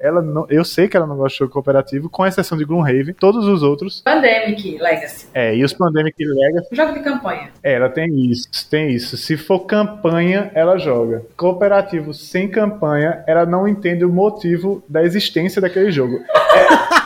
[0.00, 3.14] ela não, eu sei que ela não gosta de jogo cooperativo, com exceção de Gloomhaven,
[3.14, 4.00] todos os outros.
[4.02, 5.28] Pandemic Legacy.
[5.34, 6.68] É, e os Pandemic Legacy.
[6.72, 7.50] Jogo de campanha.
[7.62, 9.16] É, ela tem isso, tem isso.
[9.16, 11.22] Se for campanha, ela joga.
[11.36, 16.16] Cooperativo sem campanha, ela não entende o motivo da existência daquele jogo.
[16.16, 16.99] É...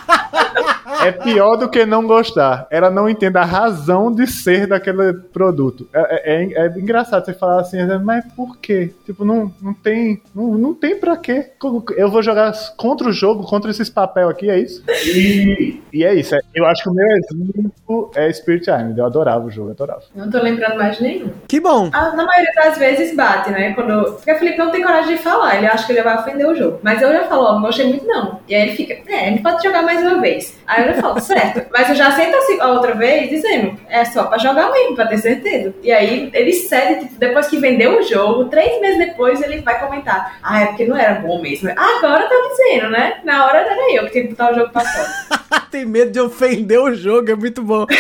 [1.04, 2.66] É pior do que não gostar.
[2.70, 5.88] Ela não entende a razão de ser daquele produto.
[5.92, 8.92] É, é, é, é engraçado você falar assim, mas por quê?
[9.04, 10.22] Tipo, não, não tem.
[10.34, 11.52] Não, não tem pra quê.
[11.96, 14.82] Eu vou jogar contra o jogo, contra esses papel aqui, é isso?
[15.06, 16.34] E, e é isso.
[16.34, 18.98] É, eu acho que o meu exemplo é Spirit Island.
[18.98, 20.02] Eu adorava o jogo, adorava.
[20.14, 21.30] Não tô lembrando mais nenhum.
[21.46, 21.90] Que bom.
[21.92, 23.74] Ah, na maioria das vezes bate, né?
[23.74, 24.14] Quando.
[24.14, 25.56] Porque o Felipe não tem coragem de falar.
[25.56, 26.80] Ele acha que ele vai ofender o jogo.
[26.82, 28.40] Mas eu já falo, ó, não gostei muito, não.
[28.48, 30.58] E aí ele fica, é, gente pode jogar mais uma vez.
[30.66, 31.66] Aí eu eu falo, certo.
[31.72, 35.06] Mas eu já sento assim a outra vez dizendo, é só pra jogar mesmo, pra
[35.06, 35.74] ter certeza.
[35.82, 39.78] E aí ele cede, tipo, depois que vendeu o jogo, três meses depois ele vai
[39.80, 40.38] comentar.
[40.42, 41.70] Ah, é porque não era bom mesmo.
[41.70, 43.20] Agora tá dizendo, né?
[43.24, 45.64] Na hora era eu que tinha que botar o jogo pra fora.
[45.70, 47.84] Tem medo de ofender o jogo, é muito bom.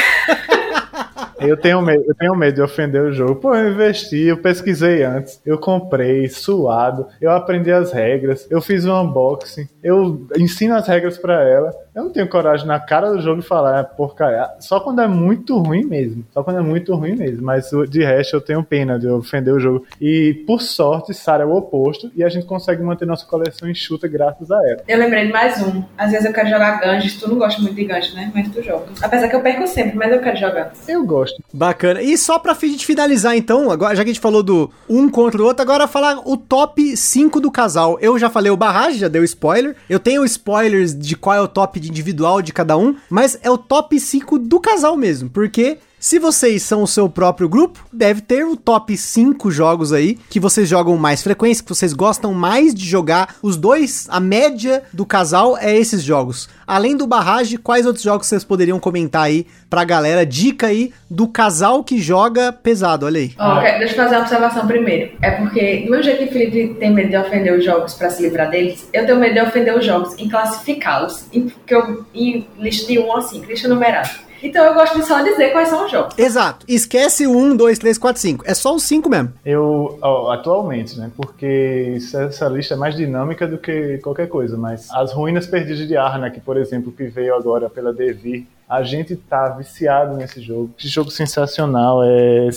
[1.40, 3.36] Eu tenho, medo, eu tenho medo de ofender o jogo.
[3.36, 8.86] Pô, eu investi, eu pesquisei antes, eu comprei, suado, eu aprendi as regras, eu fiz
[8.86, 11.70] um unboxing, eu ensino as regras para ela.
[11.94, 14.50] Eu não tenho coragem na cara do jogo de falar, é porcaria.
[14.58, 16.24] Só quando é muito ruim mesmo.
[16.32, 17.44] Só quando é muito ruim mesmo.
[17.44, 19.86] Mas de resto eu tenho pena de ofender o jogo.
[20.00, 24.08] E por sorte, Sara é o oposto e a gente consegue manter nossa coleção enxuta
[24.08, 24.82] graças a ela.
[24.88, 25.84] Eu lembrei de mais um.
[25.96, 27.16] Às vezes eu quero jogar Ganges.
[27.16, 28.30] Tu não gosta muito de Ganges, né?
[28.34, 28.86] Mas tu joga.
[29.00, 30.72] Apesar que eu perco sempre, mas eu quero jogar.
[30.88, 31.42] Eu gosto.
[31.52, 32.02] Bacana.
[32.02, 35.40] E só pra de finalizar, então, agora, já que a gente falou do um contra
[35.42, 37.98] o outro, agora falar o top 5 do casal.
[38.00, 39.76] Eu já falei o barragem, já deu spoiler.
[39.88, 43.50] Eu tenho spoilers de qual é o top de individual de cada um, mas é
[43.50, 48.20] o top 5 do casal mesmo, porque se vocês são o seu próprio grupo, deve
[48.20, 52.74] ter o top 5 jogos aí que vocês jogam mais frequência, que vocês gostam mais
[52.74, 53.36] de jogar.
[53.40, 56.46] Os dois, a média do casal é esses jogos.
[56.66, 60.26] Além do Barrage, quais outros jogos vocês poderiam comentar aí pra galera?
[60.26, 63.34] Dica aí do casal que joga pesado, olha aí.
[63.78, 65.16] Deixa eu fazer uma observação primeiro.
[65.22, 68.10] É porque, do meu jeito que o Felipe tem medo de ofender os jogos pra
[68.10, 71.50] se livrar deles, eu tenho medo de ofender os jogos em classificá-los, em,
[72.14, 74.33] em lista de 1 a 5, lista numerada.
[74.44, 76.18] Então eu gosto de só dizer quais são os jogos.
[76.18, 76.66] Exato.
[76.68, 78.44] Esquece o 1, 2, 3, 4, 5.
[78.46, 79.32] É só os 5 mesmo.
[79.44, 81.10] Eu, ó, atualmente, né?
[81.16, 85.96] Porque essa lista é mais dinâmica do que qualquer coisa, mas as ruínas perdidas de
[85.96, 90.70] Arnak, por exemplo, que veio agora pela Devir, a gente tá viciado nesse jogo.
[90.76, 92.02] Que jogo sensacional.
[92.04, 92.50] É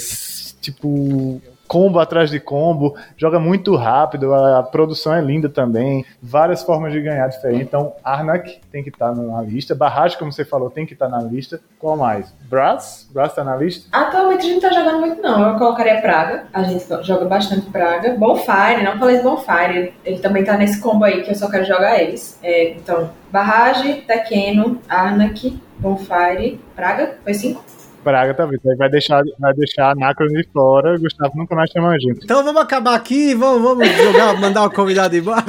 [0.60, 6.94] tipo combo atrás de combo, joga muito rápido, a, produção é linda também, várias formas
[6.94, 7.68] de ganhar diferentes.
[7.68, 11.10] Então, Arnak tem que estar tá na lista, Barrage, como você falou, tem que estar
[11.10, 11.60] tá na lista.
[11.80, 12.34] Qual mais?
[12.50, 13.08] Brass?
[13.12, 13.88] Brass tá na lista?
[13.92, 18.16] Atualmente a gente tá jogando muito não, eu colocaria Praga, a gente joga bastante Praga.
[18.18, 21.66] Bonfire, não falei de Bonfire, ele também tá nesse combo aí que eu só quero
[21.66, 22.40] jogar eles.
[22.42, 27.64] É, então, Barrage, Tequeno, Arnak, Bonfire, Praga, foi cinco?
[28.04, 28.66] Praga talvez.
[28.66, 32.24] Aí vai deixar, vai deixar a Nacron de fora, Gustavo nunca mais chama a gente.
[32.24, 35.44] Então vamos acabar aqui, vamos, vamos jogar, mandar o convidado embora.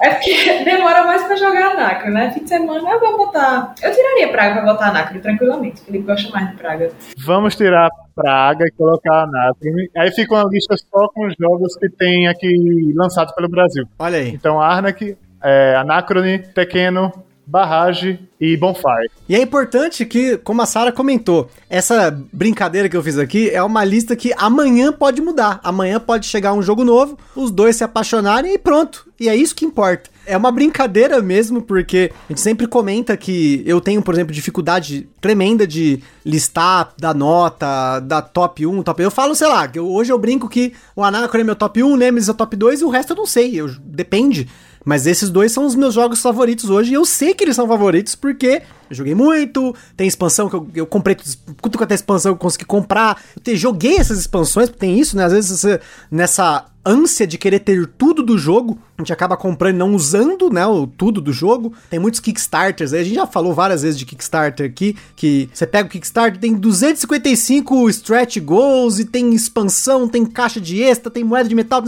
[0.00, 2.30] É porque demora mais pra jogar a Nacro, né?
[2.32, 3.72] Fim de semana eu vou botar.
[3.80, 5.80] Eu tiraria Praga pra botar a Nacro tranquilamente.
[5.82, 6.90] O Felipe gosta mais de Praga.
[7.18, 9.70] Vamos tirar Praga e colocar a Nacro.
[9.96, 13.86] Aí fica uma lista só com os jogos que tem aqui lançados pelo Brasil.
[13.98, 14.30] Olha aí.
[14.30, 17.12] Então Arnak, é, Anacrone, Pequeno,
[17.46, 19.10] Barrage e Bonfire.
[19.28, 23.62] E é importante que, como a Sara comentou, essa brincadeira que eu fiz aqui é
[23.62, 25.60] uma lista que amanhã pode mudar.
[25.62, 29.06] Amanhã pode chegar um jogo novo, os dois se apaixonarem e pronto.
[29.18, 30.10] E é isso que importa.
[30.26, 35.08] É uma brincadeira mesmo, porque a gente sempre comenta que eu tenho, por exemplo, dificuldade
[35.20, 39.02] tremenda de listar, da nota, da top 1, top.
[39.02, 41.96] Eu falo, sei lá, hoje eu brinco que o Anacron é meu top 1, o
[41.96, 43.60] Nemesis é o top 2 e o resto eu não sei.
[43.60, 44.48] Eu, depende.
[44.84, 47.66] Mas esses dois são os meus jogos favoritos hoje e eu sei que eles são
[47.68, 48.62] favoritos porque
[48.92, 51.16] eu joguei muito, tem expansão que eu, eu comprei,
[51.60, 53.20] tudo quanto é expansão eu consegui comprar.
[53.34, 55.24] Eu te, joguei essas expansões, tem isso, né?
[55.24, 55.80] Às vezes você,
[56.10, 60.66] nessa ânsia de querer ter tudo do jogo, a gente acaba comprando não usando, né,
[60.66, 61.72] o tudo do jogo.
[61.88, 65.66] Tem muitos Kickstarters, aí a gente já falou várias vezes de Kickstarter aqui, que você
[65.66, 71.24] pega o Kickstarter, tem 255 stretch goals e tem expansão, tem caixa de extra, tem
[71.24, 71.82] moeda de metal,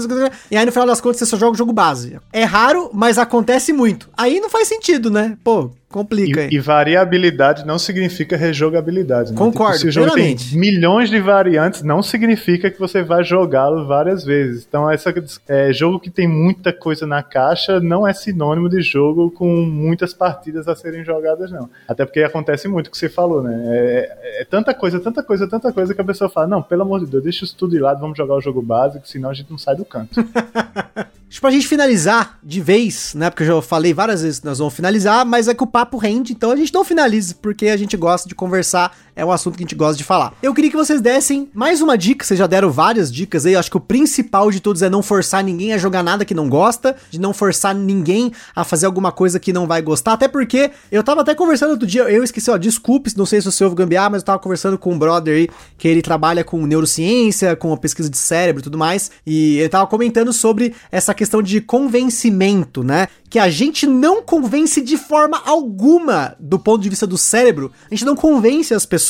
[0.51, 2.19] e aí no final das contas você só joga o jogo base.
[2.33, 4.09] É raro, mas acontece muito.
[4.17, 5.37] Aí não faz sentido, né?
[5.43, 6.49] Pô, complica.
[6.51, 9.30] E, e, variabilidade não significa rejogabilidade.
[9.30, 9.38] Né?
[9.38, 13.86] Concordo, tipo, se o jogo tem milhões de variantes, não significa que você vai jogá-lo
[13.86, 14.66] várias vezes.
[14.68, 15.14] Então, essa
[15.47, 20.12] é, jogo que tem muita coisa na caixa não é sinônimo de jogo com muitas
[20.12, 21.70] partidas a serem jogadas, não.
[21.86, 23.55] Até porque acontece muito o que você falou, né?
[23.68, 26.82] É, é, é, tanta coisa, tanta coisa, tanta coisa que a pessoa fala, não, pelo
[26.82, 29.34] amor de Deus, deixa isso tudo de lado, vamos jogar o jogo básico, senão a
[29.34, 30.14] gente não sai do canto.
[31.41, 33.29] Pra gente finalizar de vez, né?
[33.29, 35.99] Porque eu já falei várias vezes que nós vamos finalizar, mas é que o papo
[35.99, 39.57] rende, então a gente não finaliza, porque a gente gosta de conversar, é um assunto
[39.57, 40.35] que a gente gosta de falar.
[40.43, 43.71] Eu queria que vocês dessem mais uma dica, vocês já deram várias dicas aí, acho
[43.71, 46.97] que o principal de todos é não forçar ninguém a jogar nada que não gosta,
[47.11, 51.03] de não forçar ninguém a fazer alguma coisa que não vai gostar, até porque eu
[51.03, 54.11] tava até conversando outro dia, eu esqueci, ó, desculpe, não sei se você ouve gambiar,
[54.11, 55.49] mas eu tava conversando com um brother aí,
[55.79, 59.69] que ele trabalha com neurociência, com a pesquisa de cérebro e tudo mais, e ele
[59.69, 63.09] tava comentando sobre essa questão de convencimento, né?
[63.29, 67.95] Que a gente não convence de forma alguma do ponto de vista do cérebro, a
[67.95, 69.04] gente não convence as pessoas.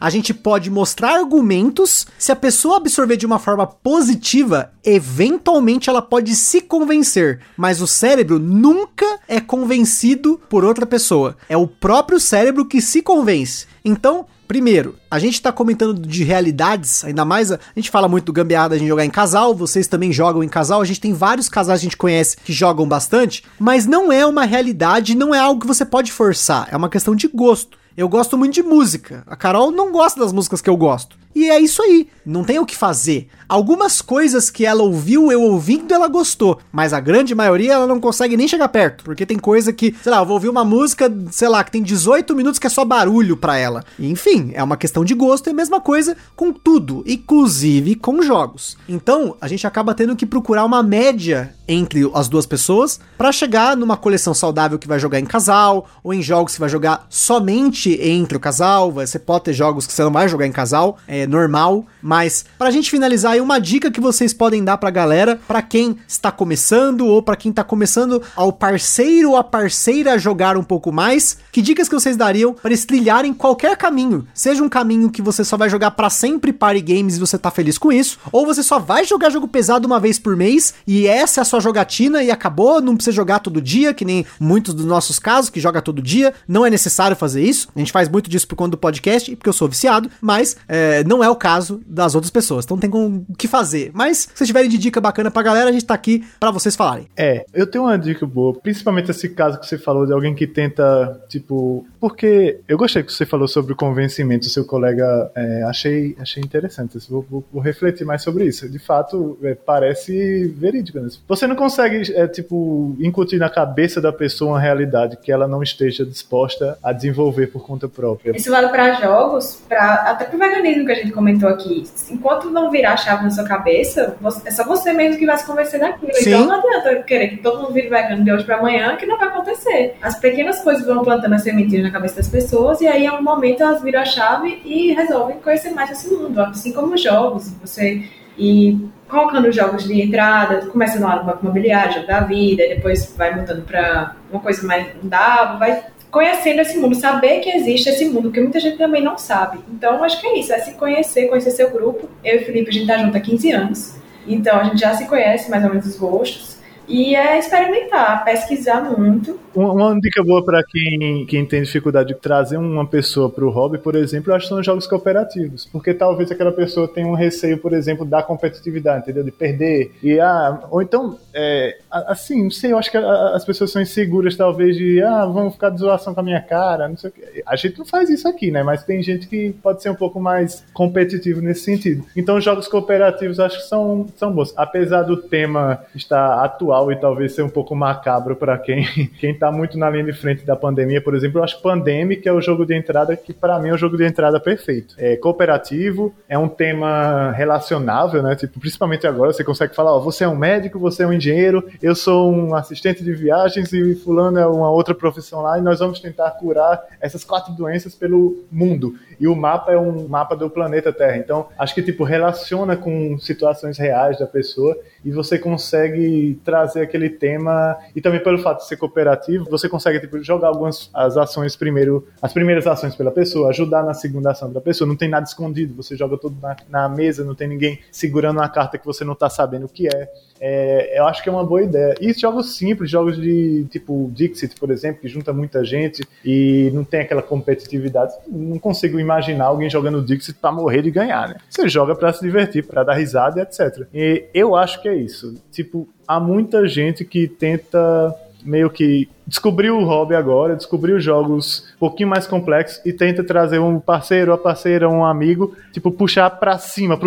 [0.00, 6.02] A gente pode mostrar argumentos, se a pessoa absorver de uma forma positiva, eventualmente ela
[6.02, 11.36] pode se convencer, mas o cérebro nunca é convencido por outra pessoa.
[11.48, 13.66] É o próprio cérebro que se convence.
[13.84, 18.32] Então, Primeiro, a gente tá comentando de realidades, ainda mais a, gente fala muito do
[18.32, 21.78] gambiarra de jogar em casal, vocês também jogam em casal, a gente tem vários casais
[21.78, 25.60] que a gente conhece que jogam bastante, mas não é uma realidade, não é algo
[25.60, 27.78] que você pode forçar, é uma questão de gosto.
[27.96, 29.22] Eu gosto muito de música.
[29.26, 31.16] A Carol não gosta das músicas que eu gosto.
[31.34, 33.28] E é isso aí, não tem o que fazer.
[33.48, 37.98] Algumas coisas que ela ouviu, eu ouvindo, ela gostou, mas a grande maioria ela não
[37.98, 41.12] consegue nem chegar perto, porque tem coisa que, sei lá, eu vou ouvir uma música,
[41.30, 43.84] sei lá, que tem 18 minutos que é só barulho para ela.
[43.98, 48.76] Enfim, é uma questão de gosto e a mesma coisa com tudo, inclusive com jogos.
[48.88, 53.76] Então, a gente acaba tendo que procurar uma média entre as duas pessoas para chegar
[53.76, 57.98] numa coleção saudável que vai jogar em casal ou em jogos que vai jogar somente
[58.00, 58.90] entre o casal.
[58.92, 62.70] Você pode ter jogos que você não vai jogar em casal, é normal, mas pra
[62.70, 67.06] gente finalizar aí uma dica que vocês podem dar pra galera, para quem está começando
[67.06, 71.62] ou para quem tá começando ao parceiro ou a parceira jogar um pouco mais, que
[71.62, 74.26] dicas que vocês dariam para eles trilharem qualquer caminho?
[74.34, 77.50] Seja um caminho que você só vai jogar para sempre party games e você tá
[77.50, 81.06] feliz com isso, ou você só vai jogar jogo pesado uma vez por mês e
[81.06, 84.74] essa é a sua jogatina e acabou, não precisa jogar todo dia, que nem muitos
[84.74, 87.68] dos nossos casos que joga todo dia, não é necessário fazer isso.
[87.74, 90.56] A gente faz muito disso por conta do podcast e porque eu sou viciado, mas
[90.68, 92.64] é, não é o caso das outras pessoas.
[92.64, 93.90] Então tem o que fazer.
[93.92, 96.76] Mas se vocês tiverem de dica bacana pra galera, a gente tá aqui para vocês
[96.76, 97.08] falarem.
[97.16, 100.46] É, eu tenho uma dica boa, principalmente esse caso que você falou de alguém que
[100.46, 105.64] tenta, tipo, porque eu gostei que você falou sobre o convencimento do seu colega, é,
[105.64, 106.96] achei, achei interessante.
[107.08, 108.68] Vou, vou, vou, refletir mais sobre isso.
[108.68, 111.00] De fato, é, parece verídico.
[111.00, 111.08] Né?
[111.26, 115.60] Você não consegue, é, tipo, incutir na cabeça da pessoa uma realidade que ela não
[115.60, 118.36] esteja disposta a desenvolver por conta própria.
[118.36, 121.84] Isso vale para jogos, pra, até pro veganismo que a gente comentou aqui.
[122.10, 125.38] Enquanto não virar a chave na sua cabeça, você, é só você mesmo que vai
[125.38, 126.12] se convencer daquilo.
[126.14, 126.30] Sim.
[126.30, 129.18] Então não adianta querer que todo mundo vire vegano de hoje para amanhã, que não
[129.18, 129.96] vai acontecer.
[130.02, 133.22] As pequenas coisas vão plantando a sementinha na cabeça das pessoas, e aí, a um
[133.22, 136.40] momento, elas viram a chave e resolvem conhecer mais esse mundo.
[136.40, 137.50] Assim como os jogos.
[137.62, 138.04] Você.
[138.38, 143.34] E colocando jogos de entrada, começa no lado banco imobiliário, jogo da vida, depois vai
[143.34, 148.22] mudando para uma coisa mais dava, vai conhecendo esse mundo, saber que existe esse mundo,
[148.22, 149.60] porque muita gente também não sabe.
[149.70, 152.08] Então, acho que é isso, é se conhecer, conhecer seu grupo.
[152.24, 153.94] Eu e o Felipe, a gente tá junto há 15 anos,
[154.26, 156.59] então a gente já se conhece mais ou menos os gostos.
[156.90, 159.38] E é experimentar, pesquisar muito.
[159.54, 163.78] Uma, dica boa para quem, quem tem dificuldade de trazer uma pessoa para o hobby,
[163.78, 165.66] por exemplo, eu acho que são jogos cooperativos.
[165.66, 169.22] Porque talvez aquela pessoa tenha um receio, por exemplo, da competitividade, entendeu?
[169.22, 169.92] De perder.
[170.02, 174.36] E, ah, ou então, é, assim, não sei, eu acho que as pessoas são inseguras,
[174.36, 177.42] talvez, de, ah, vamos ficar de zoação com a minha cara, não sei o quê.
[177.46, 178.64] A gente não faz isso aqui, né?
[178.64, 182.04] Mas tem gente que pode ser um pouco mais competitivo nesse sentido.
[182.16, 184.52] Então, jogos cooperativos acho que são, são bons.
[184.56, 188.84] Apesar do tema estar atual, e talvez ser um pouco macabro para quem
[189.18, 192.32] quem tá muito na linha de frente da pandemia, por exemplo, eu acho Pandemic é
[192.32, 194.94] o jogo de entrada que para mim é o jogo de entrada perfeito.
[194.98, 198.34] É cooperativo, é um tema relacionável, né?
[198.36, 201.68] Tipo, principalmente agora você consegue falar, ó, você é um médico, você é um engenheiro,
[201.82, 205.80] eu sou um assistente de viagens e fulano é uma outra profissão lá e nós
[205.80, 208.94] vamos tentar curar essas quatro doenças pelo mundo.
[209.18, 211.18] E o mapa é um mapa do planeta Terra.
[211.18, 217.10] Então, acho que tipo relaciona com situações reais da pessoa e você consegue trazer aquele
[217.10, 221.56] tema e também pelo fato de ser cooperativo, você consegue tipo, jogar algumas as ações
[221.56, 225.24] primeiro, as primeiras ações pela pessoa, ajudar na segunda ação da pessoa, não tem nada
[225.24, 229.04] escondido, você joga tudo na, na mesa, não tem ninguém segurando uma carta que você
[229.04, 230.10] não está sabendo o que é.
[230.40, 230.98] é.
[230.98, 231.94] Eu acho que é uma boa ideia.
[232.00, 236.84] E jogos simples, jogos de tipo Dixit, por exemplo, que junta muita gente e não
[236.84, 241.36] tem aquela competitividade, não consigo imaginar alguém jogando Dixit para morrer de ganhar, né?
[241.48, 243.86] Você joga para se divertir, para dar risada etc.
[243.92, 245.34] E eu acho que é isso.
[245.50, 251.78] Tipo, há muita gente que tenta meio que descobriu o hobby agora, descobriu jogos um
[251.78, 256.58] pouquinho mais complexos e tenta trazer um parceiro, a parceira, um amigo, tipo, puxar para
[256.58, 256.98] cima,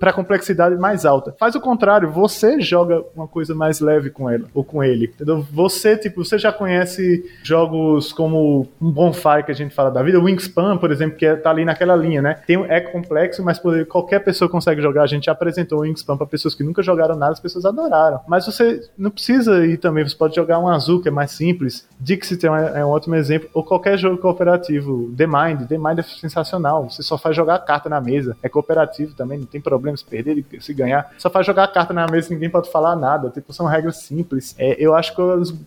[0.00, 1.36] para complexidade mais alta.
[1.38, 5.46] Faz o contrário, você joga uma coisa mais leve com ela ou com ele, entendeu?
[5.52, 10.18] Você, tipo, você já conhece jogos como um Bonfire que a gente fala da vida,
[10.18, 12.38] Wingspan, por exemplo, que é, tá ali naquela linha, né?
[12.46, 15.02] Tem, é complexo, mas qualquer pessoa consegue jogar.
[15.02, 18.20] A gente apresentou o Wingspan para pessoas que nunca jogaram nada, as pessoas adoraram.
[18.26, 21.65] Mas você não precisa ir também, você pode jogar um azul que é mais simples
[21.66, 21.86] simples.
[22.00, 23.48] Dixit é um, é um ótimo exemplo.
[23.52, 25.12] Ou qualquer jogo cooperativo.
[25.16, 25.66] The Mind.
[25.68, 26.88] The Mind é sensacional.
[26.90, 28.36] Você só faz jogar carta na mesa.
[28.42, 31.12] É cooperativo também, não tem problema se perder e se ganhar.
[31.18, 33.30] Só faz jogar carta na mesa ninguém pode falar nada.
[33.30, 34.54] Tipo, são regras simples.
[34.58, 35.22] É, eu acho que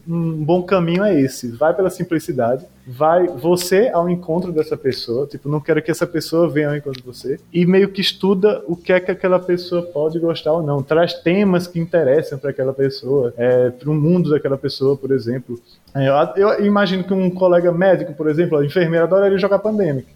[0.08, 1.52] um bom caminho é esse.
[1.52, 6.50] Vai pela simplicidade vai você ao encontro dessa pessoa, tipo, não quero que essa pessoa
[6.50, 9.84] venha ao encontro de você, e meio que estuda o que é que aquela pessoa
[9.84, 14.32] pode gostar ou não, traz temas que interessam para aquela pessoa, é, para o mundo
[14.32, 15.60] daquela pessoa, por exemplo.
[15.96, 16.08] É,
[16.42, 20.08] Eu, eu imagino que um colega médico, por exemplo, a enfermeira adoraria jogar Pandemic.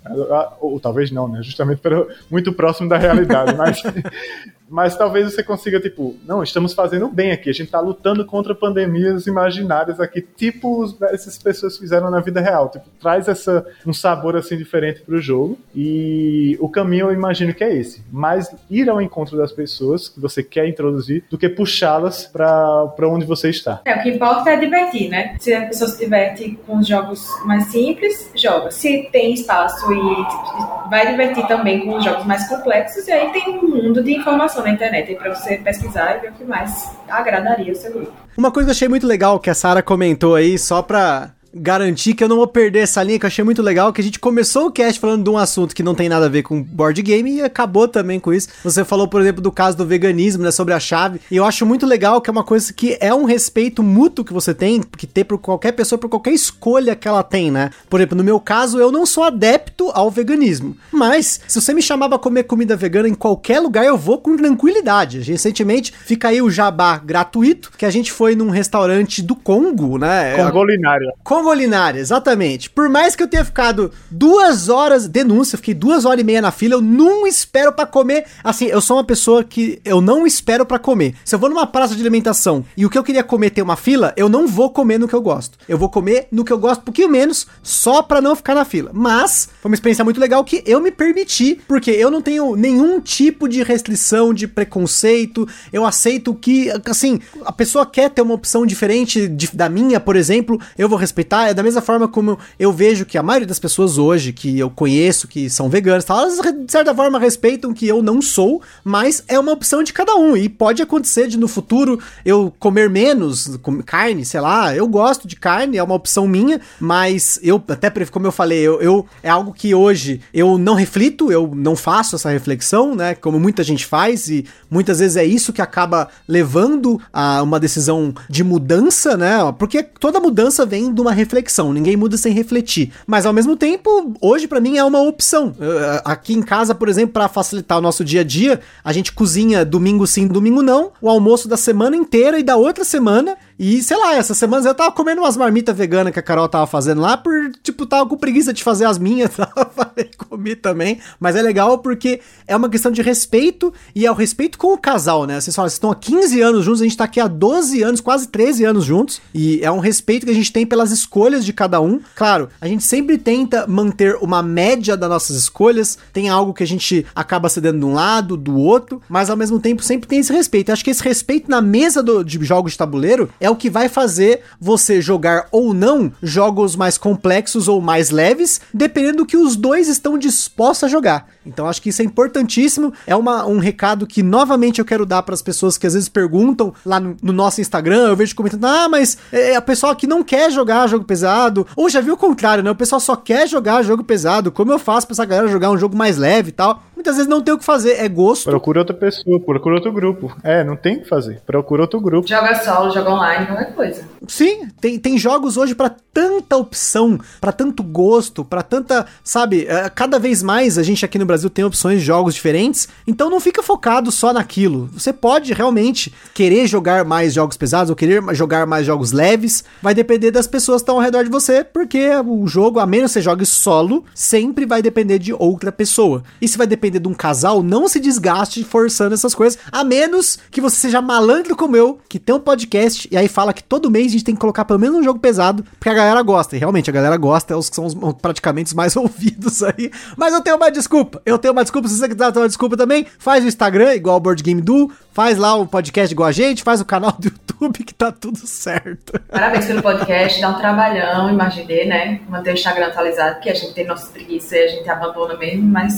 [0.59, 1.41] Ou, ou talvez não, né?
[1.41, 3.55] Justamente pelo, muito próximo da realidade.
[3.55, 3.81] mas,
[4.69, 7.49] mas talvez você consiga, tipo, não, estamos fazendo bem aqui.
[7.49, 12.41] A gente está lutando contra pandemias imaginárias aqui, tipo os, essas pessoas fizeram na vida
[12.41, 12.69] real.
[12.69, 15.57] Tipo, traz essa, um sabor assim diferente para o jogo.
[15.75, 18.03] E o caminho eu imagino que é esse.
[18.11, 23.25] Mais ir ao encontro das pessoas que você quer introduzir do que puxá-las para onde
[23.25, 23.81] você está.
[23.85, 25.35] É, o que importa é divertir, né?
[25.63, 28.71] A pessoa se diverte com os jogos mais simples, joga.
[28.71, 33.49] Se tem espaço e vai divertir também com os jogos mais complexos, e aí tem
[33.49, 37.71] um mundo de informação na internet pra você pesquisar e ver o que mais agradaria
[37.71, 38.13] o seu grupo.
[38.37, 42.13] Uma coisa que eu achei muito legal que a Sara comentou aí, só pra garantir
[42.13, 44.19] que eu não vou perder essa linha, que eu achei muito legal, que a gente
[44.19, 47.01] começou o cast falando de um assunto que não tem nada a ver com board
[47.01, 48.47] game e acabou também com isso.
[48.63, 51.65] Você falou, por exemplo, do caso do veganismo, né, sobre a chave, e eu acho
[51.65, 55.05] muito legal que é uma coisa que é um respeito mútuo que você tem, que
[55.05, 57.69] ter por qualquer pessoa, por qualquer escolha que ela tem, né?
[57.89, 61.81] Por exemplo, no meu caso, eu não sou adepto ao veganismo, mas se você me
[61.81, 65.19] chamava a comer comida vegana em qualquer lugar, eu vou com tranquilidade.
[65.21, 70.35] Recentemente, fica aí o jabá gratuito, que a gente foi num restaurante do Congo, né?
[70.37, 71.13] Congolinária.
[71.43, 72.69] Congolinária, exatamente.
[72.69, 76.51] Por mais que eu tenha ficado duas horas, denúncia, fiquei duas horas e meia na
[76.51, 78.25] fila, eu não espero pra comer.
[78.41, 81.15] Assim, eu sou uma pessoa que eu não espero pra comer.
[81.25, 83.75] Se eu vou numa praça de alimentação e o que eu queria comer tem uma
[83.75, 85.57] fila, eu não vou comer no que eu gosto.
[85.67, 88.63] Eu vou comer no que eu gosto um pouquinho menos, só pra não ficar na
[88.63, 88.91] fila.
[88.93, 93.01] Mas foi uma experiência muito legal que eu me permiti, porque eu não tenho nenhum
[93.01, 95.45] tipo de restrição, de preconceito.
[95.73, 100.15] Eu aceito que, assim, a pessoa quer ter uma opção diferente de- da minha, por
[100.15, 101.32] exemplo, eu vou respeitar.
[101.41, 104.69] É da mesma forma como eu vejo que a maioria das pessoas hoje que eu
[104.69, 109.39] conheço, que são veganas, elas de certa forma respeitam que eu não sou, mas é
[109.39, 110.35] uma opção de cada um.
[110.37, 114.75] E pode acontecer de no futuro eu comer menos carne, sei lá.
[114.75, 118.81] Eu gosto de carne, é uma opção minha, mas eu, até como eu falei, eu,
[118.81, 123.15] eu- é algo que hoje eu não reflito, eu não faço essa reflexão, né?
[123.15, 128.13] Como muita gente faz, e muitas vezes é isso que acaba levando a uma decisão
[128.29, 129.37] de mudança, né?
[129.57, 132.91] Porque toda mudança vem de uma reflexão, ninguém muda sem refletir.
[133.07, 135.55] Mas ao mesmo tempo, hoje pra mim é uma opção.
[136.03, 139.65] Aqui em casa, por exemplo, pra facilitar o nosso dia a dia, a gente cozinha
[139.65, 143.37] domingo sim, domingo não, o almoço da semana inteira e da outra semana.
[143.57, 146.65] E sei lá, essa semana eu tava comendo umas marmitas veganas que a Carol tava
[146.67, 150.99] fazendo lá, por tipo, tava com preguiça de fazer as minhas, tava comi também.
[151.19, 154.77] Mas é legal porque é uma questão de respeito e é o respeito com o
[154.77, 155.39] casal, né?
[155.39, 158.01] Vocês falam, vocês estão há 15 anos juntos, a gente tá aqui há 12 anos,
[158.01, 159.21] quase 13 anos juntos.
[159.33, 161.99] E é um respeito que a gente tem pelas escolhas de cada um.
[162.15, 165.97] Claro, a gente sempre tenta manter uma média das nossas escolhas.
[166.11, 169.59] Tem algo que a gente acaba cedendo de um lado, do outro, mas ao mesmo
[169.59, 170.69] tempo sempre tem esse respeito.
[170.69, 173.69] Eu acho que esse respeito na mesa do- de jogos de tabuleiro é o que
[173.69, 179.35] vai fazer você jogar ou não jogos mais complexos ou mais leves, dependendo do que
[179.35, 181.27] os dois estão dispostos a jogar.
[181.45, 182.93] Então acho que isso é importantíssimo.
[183.05, 186.07] É uma, um recado que novamente eu quero dar para as pessoas que às vezes
[186.07, 188.07] perguntam lá no, no nosso Instagram.
[188.07, 191.67] Eu vejo comentando: ah, mas é, a pessoa que não quer jogar jogo pesado.
[191.75, 192.71] Ou já viu o contrário, né?
[192.71, 194.53] O pessoal só quer jogar jogo pesado.
[194.53, 196.81] Como eu faço pra essa galera jogar um jogo mais leve e tal?
[197.03, 198.45] Muitas vezes não tem o que fazer, é gosto.
[198.45, 200.33] Procura outra pessoa, procura outro grupo.
[200.41, 201.41] É, não tem o que fazer.
[201.45, 202.25] Procura outro grupo.
[202.25, 204.05] Joga solo, joga online, qualquer coisa.
[204.25, 209.89] Sim, tem, tem jogos hoje pra tanta opção, pra tanto gosto, pra tanta, sabe, é,
[209.89, 213.39] cada vez mais a gente aqui no Brasil tem opções de jogos diferentes, então não
[213.39, 214.89] fica focado só naquilo.
[214.93, 219.93] Você pode realmente querer jogar mais jogos pesados ou querer jogar mais jogos leves, vai
[219.93, 223.15] depender das pessoas que estão ao redor de você, porque o jogo, a menos que
[223.15, 226.23] você jogue solo, sempre vai depender de outra pessoa.
[226.39, 230.37] E se vai depender de um casal, não se desgaste forçando essas coisas, a menos
[230.51, 233.91] que você seja malandro como eu, que tem um podcast e aí fala que todo
[233.91, 236.55] mês a gente tem que colocar pelo menos um jogo pesado, porque a galera gosta.
[236.55, 239.91] E realmente a galera gosta, é os que são os, praticamente os mais ouvidos aí.
[240.17, 241.21] Mas eu tenho uma desculpa.
[241.25, 241.87] Eu tenho uma desculpa.
[241.87, 244.91] Se você quiser ter uma desculpa também, faz o Instagram, igual o Board Game Do,
[245.13, 248.45] faz lá o podcast igual a gente, faz o canal do YouTube que tá tudo
[248.45, 249.19] certo.
[249.29, 252.19] Parabéns pelo podcast, dá um trabalhão, imaginei, né?
[252.27, 255.63] Manter o Instagram atualizado, porque a gente tem nossas preguiças e a gente abandona mesmo,
[255.63, 255.97] mas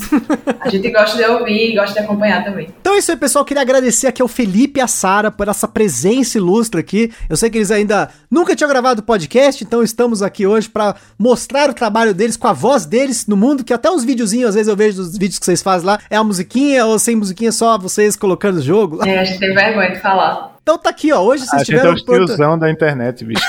[0.60, 2.68] a gente gosta de ouvir e gosta de acompanhar também.
[2.80, 3.44] Então é isso aí, pessoal.
[3.44, 7.10] Queria agradecer aqui ao Felipe e a Sara por essa presença ilustre aqui.
[7.28, 11.70] Eu sei que eles ainda nunca tinham gravado podcast, então estamos aqui hoje para mostrar
[11.70, 14.68] o trabalho deles com a voz deles no mundo, que até os videozinhos, às vezes
[14.68, 17.78] eu vejo dos vídeos que vocês fazem lá, é a musiquinha ou sem musiquinha, só
[17.78, 19.05] vocês colocando o jogo.
[19.06, 20.56] É, a gente tem vergonha de falar.
[20.60, 21.20] Então tá aqui, ó.
[21.20, 23.44] Hoje A vocês gente é tiveram os tiozão da internet, bicho.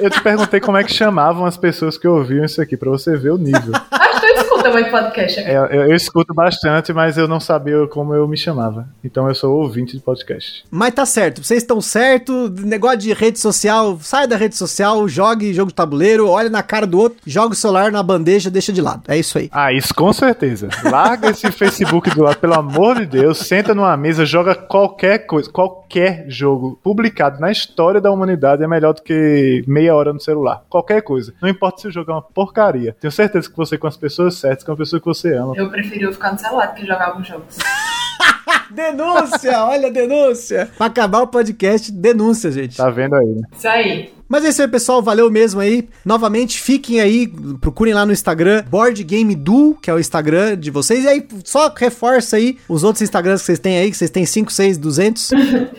[0.00, 3.16] Eu te perguntei como é que chamavam as pessoas que ouviam isso aqui, pra você
[3.16, 3.72] ver o nível.
[4.42, 5.40] Escuta de podcast.
[5.40, 8.88] É, eu, eu escuto bastante, mas eu não sabia como eu me chamava.
[9.02, 10.64] Então eu sou ouvinte de podcast.
[10.70, 12.48] Mas tá certo, vocês estão certo.
[12.60, 16.86] Negócio de rede social, sai da rede social, jogue jogo de tabuleiro, olha na cara
[16.86, 19.02] do outro, joga o celular na bandeja, deixa de lado.
[19.08, 19.48] É isso aí.
[19.52, 20.68] Ah, isso com certeza.
[20.84, 23.38] Larga esse Facebook do lado, pelo amor de Deus.
[23.38, 28.94] Senta numa mesa, joga qualquer coisa, qualquer jogo publicado na história da humanidade é melhor
[28.94, 30.62] do que meia hora no celular.
[30.68, 31.32] Qualquer coisa.
[31.40, 32.96] Não importa se o jogo é uma porcaria.
[33.00, 35.54] Tenho certeza que você com as pessoas certas, com a pessoa que você ama.
[35.56, 37.56] Eu preferi ficar no celular do que jogar alguns jogos.
[38.70, 40.70] denúncia, olha a denúncia.
[40.76, 42.76] Pra acabar o podcast, denúncia, gente.
[42.76, 43.42] Tá vendo aí, né?
[43.56, 44.18] Isso aí.
[44.28, 45.02] Mas é isso aí, pessoal.
[45.02, 45.88] Valeu mesmo aí.
[46.04, 47.26] Novamente, fiquem aí,
[47.60, 51.04] procurem lá no Instagram, Board Game Duo, que é o Instagram de vocês.
[51.04, 54.26] E aí, só reforça aí os outros Instagrams que vocês têm aí, que vocês têm
[54.26, 55.30] 5, 6, 200.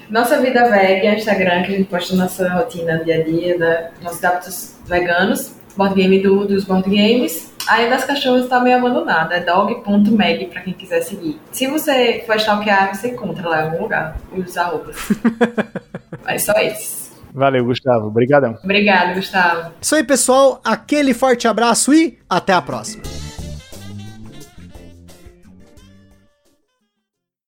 [0.09, 3.59] Nossa Vida Veg é o Instagram que a gente posta nossa rotina dia a dia,
[3.59, 5.58] da, nossos hábitos veganos.
[5.79, 7.53] Board Game Duo dos Board Games.
[7.65, 11.39] Aí das cachorras tá meio abandonada, é dog.mag pra quem quiser seguir.
[11.51, 14.97] Se você for stalkear, você encontra lá em algum lugar os arrobas.
[16.25, 17.17] Mas só esses.
[17.33, 18.07] Valeu, Gustavo.
[18.07, 18.57] Obrigadão.
[18.61, 19.71] Obrigado, Gustavo.
[19.79, 20.59] Isso aí, pessoal.
[20.65, 23.03] Aquele forte abraço e até a próxima.